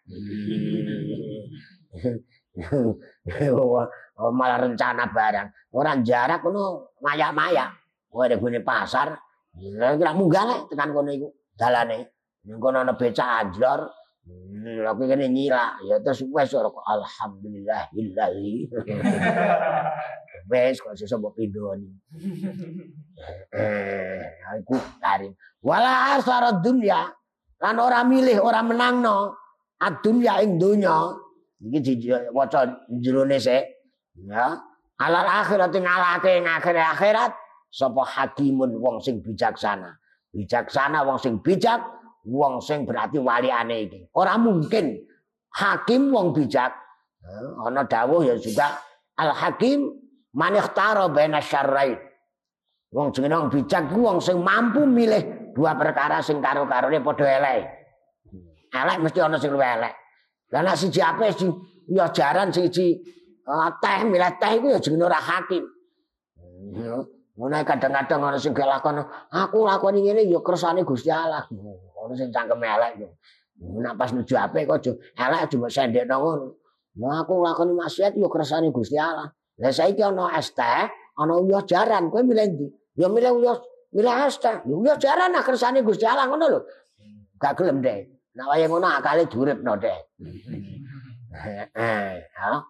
[4.17, 5.47] Oh, malah rencana barang.
[5.77, 7.69] Orang jarak kono maya-maya
[8.09, 9.13] kowe ada gune pasar
[9.53, 12.17] kira munggah lek tekan kono iku dalane.
[12.49, 13.85] Ning kono ana becak anjlor
[14.67, 18.67] Lha kene nyira ya terus wis alhamdulillah illahi.
[20.51, 21.91] wes kok sesuk mbok pindhoni.
[23.51, 24.21] Eh,
[24.55, 25.35] aku karim.
[25.63, 27.11] Wala asara dunya
[27.57, 29.35] kan ora milih ora menangno
[29.79, 31.15] ad-dunya ing donya.
[31.59, 33.65] Iki waca jerone sik.
[34.27, 34.61] Ya.
[34.97, 37.31] Alal akhirat ngalake ing akhirat akhirat
[37.69, 39.97] sapa hakimun wong sing bijaksana.
[40.33, 41.81] Bijaksana wong sing bijak,
[42.27, 43.99] wong sing berarti waliane iki.
[44.11, 44.99] Ora mungkin
[45.55, 46.75] hakim wong bijak.
[47.63, 48.75] Ana dawuh ya juga
[49.19, 50.07] al hakim
[50.37, 51.97] Man ikhtara baina syarrain.
[52.93, 57.65] Wong jenenge wong bijak ku wong sing mampu milih dua perkara sing karo-karone padha elek.
[58.69, 59.93] Elek mesti ana sing luwih elek.
[60.53, 61.49] Lah nek siji apik sing
[61.89, 63.01] ya jaran siji
[63.49, 65.65] uh, teh milih teh iku ya jenenge ora hakim.
[67.37, 69.01] Ngono kadang-kadang ana sing lakon
[69.33, 71.49] aku lakoni ngene ya kersane Gusti Allah.
[72.07, 73.07] Ono sing cangkem elek yo.
[73.83, 76.47] Nek pas nuju apik kok elek cuma sendekno ngono.
[76.97, 79.29] Mau aku lakoni maksiat ya kersane Gusti Allah.
[79.59, 80.89] Lah saiki ana es teh,
[81.19, 82.67] ana uyah jaran, kowe milih ndi?
[82.97, 83.57] Ya milih uyah,
[83.93, 84.65] milih es teh.
[84.65, 86.59] Uyah jaran nak kersane Gusti Allah ngono lho.
[87.37, 88.01] Gak gelem deh.
[88.33, 89.99] Nek waya ngono akale duripno deh.
[91.37, 92.65] Eh, ha.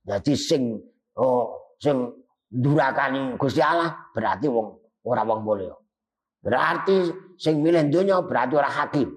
[0.00, 0.80] Dadi sing
[1.20, 2.08] oh sing
[2.48, 4.72] durakani Gusti Allah berarti wong
[5.04, 5.76] ora wong mulya.
[6.46, 9.10] Berarti sing milih donya berarti ora hakim.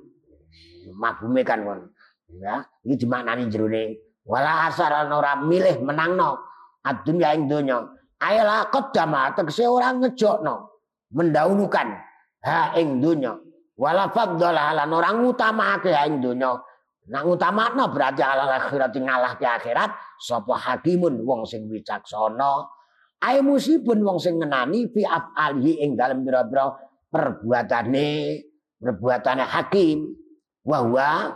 [0.97, 1.93] Mafhume kan ngono.
[2.41, 6.41] Ya, iki dimaknani jerone wala asaran ora milih menangno
[6.81, 7.85] adunya ing donya.
[8.17, 10.73] Ayala qaddama tegese ora ngejokno
[11.13, 11.87] mendahulukan
[12.49, 13.37] ha ing donya.
[13.77, 16.57] Wala fadhala lan ora ngutamake ha ing donya.
[17.09, 22.65] Nak ngutamakno berarti ala akhirat ngalah ke akhirat sapa hakimun wong sing wicaksana.
[23.21, 28.39] Ae musibun wong sing ngenani fi afalihi ing dalem pira-pira perbuatane
[28.79, 30.15] perbuatane hakim.
[30.63, 31.33] Wa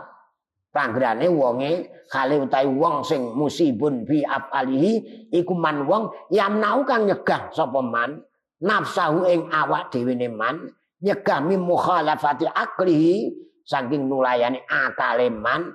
[0.74, 7.50] panggrane wonge kale utawi wong sing musibun bi afalihi iku man wong yamnau kang nyegah
[7.50, 8.22] sapa man?
[8.64, 10.70] Nafsahu ing awak dhewe ne man
[11.02, 13.34] nyegah mi mukhalafati aklihi
[13.66, 15.74] saking nulayani akale man.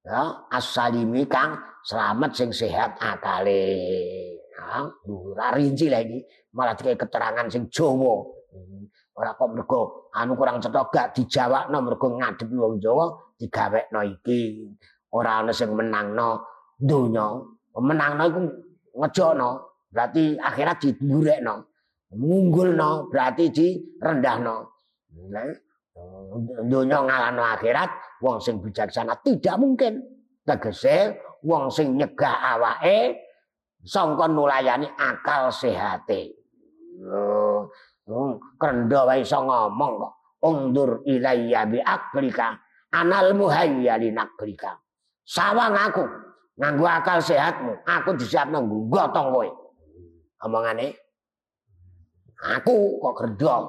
[0.00, 3.68] Ya asalimi kang selamat sing sehat akale.
[4.56, 6.24] Ya rinci lagi.
[6.50, 8.39] Malah dikai keterangan sing Jawa
[9.20, 9.80] ora kok mergo
[10.16, 14.64] anu kurang cetha gak dijawabno mergo ngadepi wong Jawa digawekno iki.
[15.12, 16.40] Ora ana sing menangno
[16.80, 17.36] donya.
[17.76, 18.40] Menangno iku
[18.96, 19.48] ngejokno
[19.92, 21.54] berarti akhirat diburekno.
[22.16, 23.68] No berarti di
[24.00, 24.56] no
[25.10, 25.42] Nah,
[26.70, 30.00] dunia ngalano akhirat wong sing bijaksana tidak mungkin.
[30.46, 33.18] Tegese wong sing nyegah awake
[33.82, 36.38] sangka nulayani akal sehate.
[37.00, 37.49] Oh,
[38.10, 40.12] oh krendo wae iso ngomong kok
[40.44, 42.58] undur ilayya bi aklika
[42.90, 44.76] anal muhayyali naklika
[45.22, 46.04] sawang aku
[46.58, 49.48] nganggo akal sehatmu aku disiapno gotong kowe
[50.44, 50.98] omongane
[52.40, 53.64] Aku kok gerdok.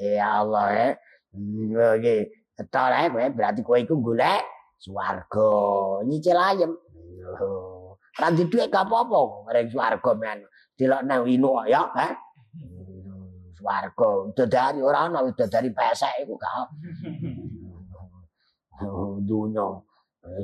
[0.16, 0.88] ya Allah ya.
[1.92, 4.48] Oke, ketor ae berarti kowe iku golek
[4.80, 5.52] swarga.
[6.08, 6.72] Nyicil ayem.
[8.14, 10.40] Di dhuwit gak apa-apa, reng swarga men.
[10.74, 12.08] Delok nang winu ya, ha.
[13.54, 16.68] Swarga, dadari ora ana dadari pesek iku gak.
[19.28, 19.68] Dunya.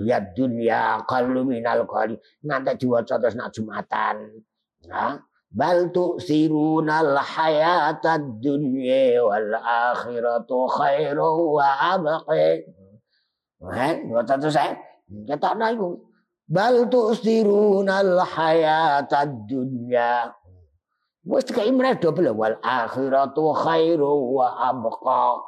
[0.04, 2.12] Ya dunia kalau minal kali
[2.44, 4.44] ngantek diwaca terus nak Jumatan.
[4.86, 5.16] Nah,
[5.48, 12.60] bal tu'sirunal hayatad dunya wal akhiratu khairu wa abqi.
[13.72, 14.76] Eh, ngoten terus saya.
[15.08, 15.88] Ketakno iku.
[16.50, 20.34] Bal tu'sirunal hayatad dunya.
[21.22, 25.38] Wis dikai meneh double wal akhiratu khairu wa abqa.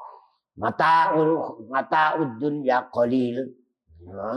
[0.62, 1.10] Mata
[1.66, 3.50] mata dunya qalil.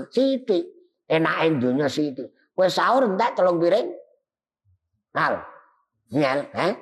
[0.09, 0.66] Siti.
[1.05, 2.26] Enake dunya siti.
[2.57, 3.93] Kowe sahur entek telung piring?
[5.13, 5.43] Hal.
[6.09, 6.74] Nyel, eh?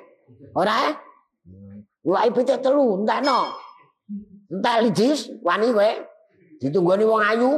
[0.56, 0.94] Ora eh?
[2.04, 3.52] Ibu cek telu, entah no.
[4.48, 5.92] Entah lijis, wani kowe.
[6.62, 7.52] Ditunggoni wong ayu.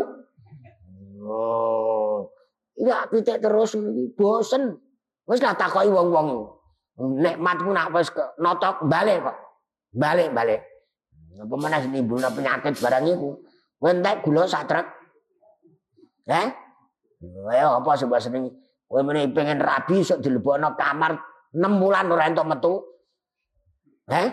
[1.22, 1.75] Oh.
[2.76, 3.72] Iya, pitik terus
[4.14, 4.76] bosen.
[5.26, 6.44] Wis lah takoki wong-wong.
[6.96, 9.36] Nikmatmu nak wis notok balik kok.
[9.96, 10.60] Balik, balik.
[11.36, 13.40] Apa meneh nimbulna penyakit barang iku.
[13.76, 14.86] Kowe entek gula sak truk.
[16.28, 16.48] Eh?
[17.52, 18.52] Ayo apa sebab seneng
[18.86, 21.18] Kowe meneh pengen rabi sok dilebokno kamar
[21.50, 22.74] 6 bulan ora entuk metu.
[24.06, 24.28] Eh?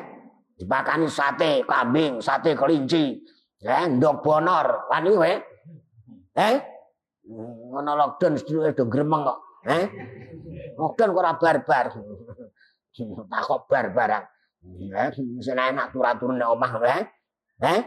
[0.53, 3.17] Dipakani sate kambing, sate kelinci,
[3.65, 5.33] eh ndok bonor, wani kowe.
[6.37, 6.55] Eh?
[7.23, 9.39] Ngono lockdown sedulur do gremeng kok.
[9.63, 9.85] Eh?
[10.75, 11.85] Lockdown kok ora barbar.
[13.31, 14.11] Tak kok barbar.
[14.63, 16.87] Eh, sing enak tur-turun nek omah kowe.
[17.63, 17.81] Eh?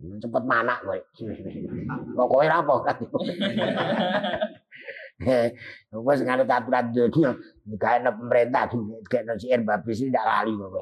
[0.00, 0.98] Cepet manak kowe.
[2.18, 2.74] Kok kowe ra apa?
[6.00, 7.36] Wes nganut aturan dunia,
[7.76, 8.72] gawe pemerintah
[9.04, 10.80] gawe CR babis tidak lali kowe.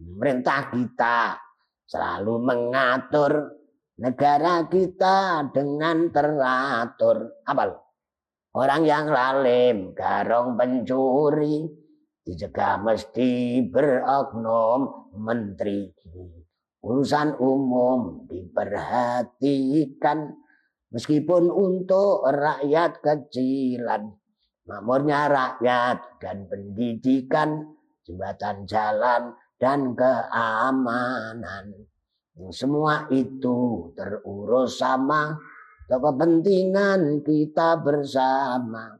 [0.00, 1.36] Pemerintah kita
[1.84, 3.59] selalu mengatur
[4.00, 7.44] negara kita dengan teratur.
[7.44, 7.76] Apa?
[8.56, 11.68] Orang yang lalim, garong pencuri,
[12.24, 15.92] dijaga mesti beroknum menteri.
[16.80, 20.34] Urusan umum diperhatikan
[20.90, 24.10] Meskipun untuk rakyat kecilan,
[24.66, 31.89] makmurnya rakyat dan pendidikan, jembatan jalan dan keamanan.
[32.48, 35.36] Semua itu terurus sama
[35.84, 38.96] kepentingan kita bersama.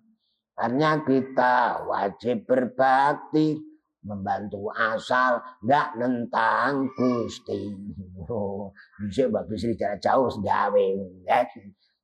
[0.53, 3.57] Karena kita wajib berbakti,
[4.05, 7.73] membantu asal, nggak nentang Gusti.
[8.29, 8.69] Oh,
[9.01, 10.87] bisa Mbak Bisri jauh segawe.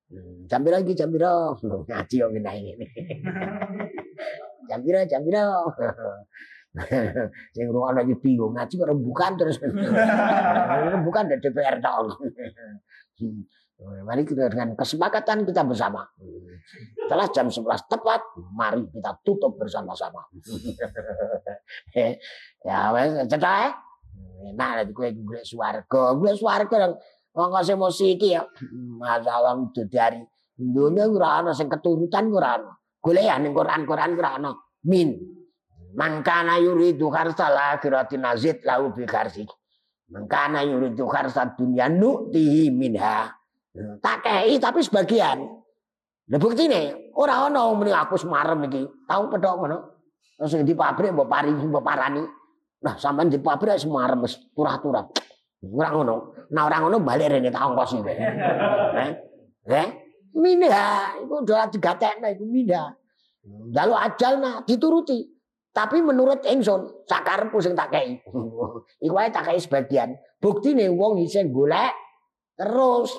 [0.07, 1.53] Hmm, jam lagi jam piro?
[1.61, 2.87] Ngaji ngene ini.
[4.70, 4.80] jam
[5.20, 5.51] piro?
[7.56, 9.56] Sing ruang lagi bingung ngaji kok rembukan terus.
[10.92, 12.20] rembukan dari DPR tok.
[13.76, 16.04] Mari kita dengan kesepakatan kita bersama.
[17.04, 18.20] Setelah jam 11 tepat,
[18.56, 20.24] mari kita tutup bersama-sama.
[22.66, 23.72] ya wes cetak.
[24.56, 26.96] Nah, lagi gue gue swarga, gue swarga
[27.36, 28.40] Wong kok emosi iki ya
[28.96, 30.24] masalah itu dari
[30.56, 32.72] dunia ora ana sing keturutan ora ana.
[32.96, 34.50] Golek ning Quran-Quran ora ana.
[34.88, 35.36] Min.
[35.97, 39.49] Mangkana yuridu kharsal akhirati nazid lahu bi kharsi.
[40.12, 43.32] Mangkana yuridu kharsad dunya nu'tihi minha.
[44.05, 45.40] Tak kei tapi sebagian.
[46.26, 48.84] Lah buktine ora ana muni aku semarem iki.
[49.09, 49.78] Tau pedhok ngono.
[50.36, 52.24] Terus di pabrik mbok pari mbok parani.
[52.84, 55.05] Nah sampean di pabrik semarem wis turah-turah.
[55.64, 56.44] Ora ngono.
[56.53, 58.14] Nah ora ngono balik rene tak ongkos iki.
[58.97, 59.11] Eh?
[59.66, 59.88] Eh?
[60.36, 62.92] Minda, iku udah digatekno iku minda.
[63.72, 65.36] Lalu ajalna dituruti.
[65.76, 68.16] Tapi menurut ingsun, sakarepku sing tak kei.
[69.04, 70.16] iku tak kei sebagian.
[70.40, 71.92] Buktine wong isih golek
[72.56, 73.12] terus.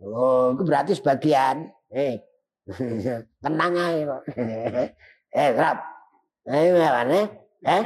[0.00, 1.68] Oh, itu berarti sebagian.
[1.92, 2.16] Eh.
[3.44, 4.22] Tenang ae kok.
[5.44, 5.78] eh, Rap.
[6.48, 7.20] Eh, mana?
[7.60, 7.82] Eh?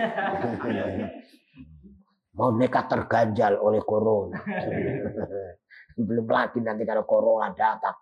[2.34, 4.38] mau nekat terganjal oleh corona.
[5.94, 7.98] Belum lagi nanti kalau corona datang.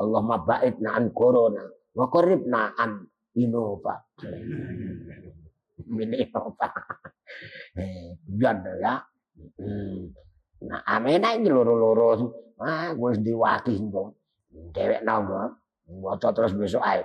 [0.00, 1.64] Allah ba'idna an corona.
[1.92, 3.04] Wa qaribna an
[3.38, 3.94] Innova.
[5.86, 6.68] Innova.
[7.78, 8.18] Eh,
[8.80, 8.94] ya.
[10.60, 12.08] Nah, amena iki loro-loro.
[12.60, 14.12] Ah, wis diwakih engko.
[14.50, 15.30] Dewek nang
[15.88, 17.02] waca terus besok ae.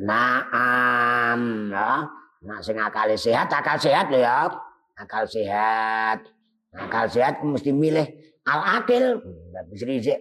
[0.00, 2.06] Naam ya.
[2.40, 4.48] Nah sing akal sehat, akal sehat lho ya.
[4.96, 6.24] Akal sehat.
[6.72, 8.06] Akal sehat mesti milih
[8.48, 9.20] al akil.
[9.20, 10.18] Enggak bisa rizik.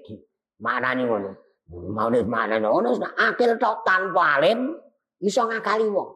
[0.59, 1.31] Maknane ngono.
[1.69, 4.73] Mau nih mana ngono, akil tok tanpa alim
[5.21, 6.09] iso ngakali wong.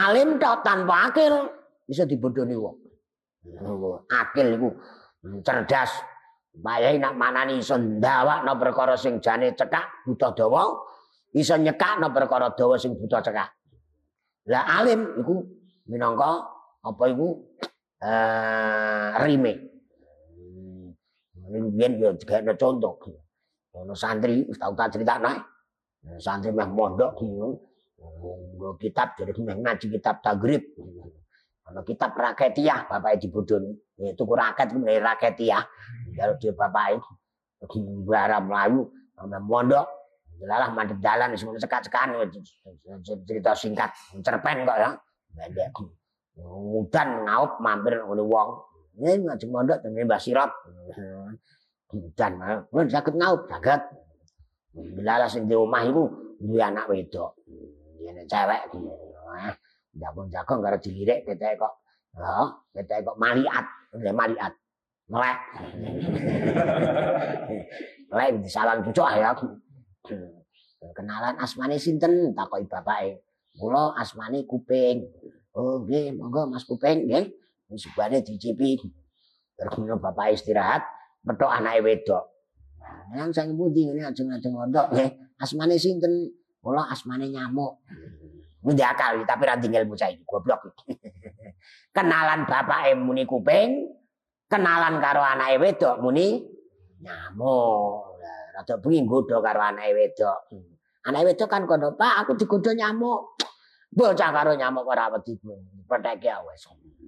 [0.00, 1.52] Alim tok tanpa akil
[1.84, 2.76] bisa dibodoni wong.
[4.08, 4.68] Akil iku
[5.44, 5.92] cerdas.
[6.56, 10.72] Bayai nak manani iso ndawakno perkara sing jane cekak buta dawa,
[11.36, 13.52] iso nyekakno perkara dawa sing buta cekak.
[14.48, 15.44] Lah alim iku
[15.84, 16.48] minangka
[16.80, 17.28] apa iku
[18.00, 19.52] eh rime.
[21.44, 22.16] Ini biyen yo
[22.56, 23.25] contoh.
[23.76, 25.32] Ono santri wis tau tak critakno.
[26.16, 30.62] Santri meh mondok nggo kitab jadi meh ngaji kitab tagrib.
[31.68, 33.72] Ono kitab raketiah bapak dibodoni.
[34.00, 35.64] Itu ku raket ku raketiah.
[36.16, 37.00] Kalau dia bapak
[37.64, 38.88] itu barang Melayu
[39.28, 39.96] meh mondok
[40.36, 42.12] Delalah mandek ngono cekak-cekan
[43.24, 43.88] cerita singkat
[44.20, 44.90] cerpen kok ya.
[45.32, 45.72] Pendek.
[46.76, 48.48] Udan ngaup mampir ngene wong.
[49.00, 50.50] Ini ngajeng mondok dengan Mbah Sirot.
[51.94, 52.32] Udan,
[52.72, 53.80] mun saged ngaup, saged.
[54.76, 56.04] Delalah sing di omah iku
[56.42, 57.32] duwe anak wedok.
[58.02, 58.68] Yen cewek
[59.96, 61.74] jagung-jagung karo dilirik ketek kok.
[62.16, 63.64] Heeh, ketek kok maliat,
[63.96, 64.52] maliat.
[65.06, 65.38] Melek.
[68.10, 69.30] Melek disalang cucuk ya.
[70.90, 73.22] Kenalan asmane sinten takoki bapake.
[73.54, 75.06] Kula asmane Kuping.
[75.54, 77.30] Oh nggih, monggo Mas Kuping nggih.
[77.78, 78.82] Subane dicipi.
[79.56, 79.72] Terus
[80.02, 80.84] bapak istirahat,
[81.26, 82.24] metok anake wedok.
[83.12, 85.10] Yang sang pundi ngene ajeng-ajeng mondok nggih.
[85.42, 86.30] Asmane sinten?
[86.62, 87.82] Kula asmane nyamuk.
[88.62, 90.74] Ngendi akal tapi ra bocah iki goblok.
[91.94, 93.94] Kenalan bapake muni kuping,
[94.50, 96.42] kenalan karo anake wedok muni
[97.02, 98.16] nyamuk.
[98.56, 100.38] rada bengi nggodha karo anake wedok.
[101.06, 103.36] Anake wedok kan kono, "Pak, aku digodha nyamuk."
[103.92, 105.36] Bocah karo nyamuk ora wedi
[105.84, 106.64] petekke wis.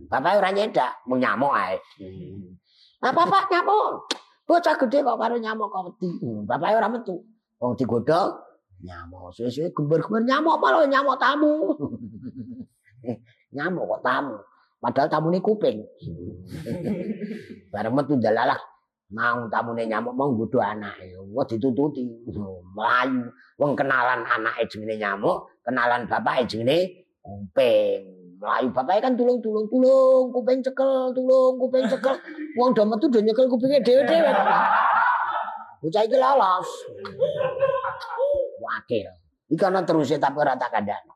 [0.09, 1.77] Bapak ora nyedak, mung nyamuk ae.
[2.99, 4.11] Apa Pak nyamuk?
[4.49, 6.09] Bocah gede kok karo nyamuk kok wedi.
[6.49, 7.22] Bapak ora metu.
[7.62, 8.34] Wong digodha
[8.82, 9.30] nyamuk.
[9.34, 11.53] Suwe-suwe gembar-gembar nyamuk malah nyamuk tamu.
[13.57, 14.34] nyamuk kok tamu.
[14.78, 15.78] Padahal tamune kuping.
[17.72, 18.59] Bareng metu dalalah
[19.09, 22.05] mau tamune nyamuk mau nggodho anake wong ditututi
[22.76, 29.66] mlayu wong kenalan anake jenenge nyamuk kenalan bapake jenenge kuping mlayu bapake kan tulung tulung
[29.66, 32.14] tulung kuping cekel tulung kuping cekel.
[32.55, 34.30] Wong do metu do nyekel kupinge dhewe-dhewe
[35.78, 36.68] bocah iki lolos
[38.59, 39.07] wakil
[39.47, 41.14] iki ana terus tapi tak kandhani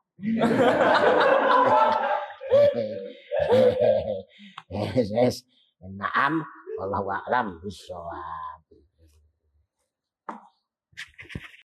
[4.73, 5.35] Yes, yes.
[5.83, 6.41] Naam,
[6.79, 7.61] wallahu a'lam.
[7.61, 8.52] Bishawab.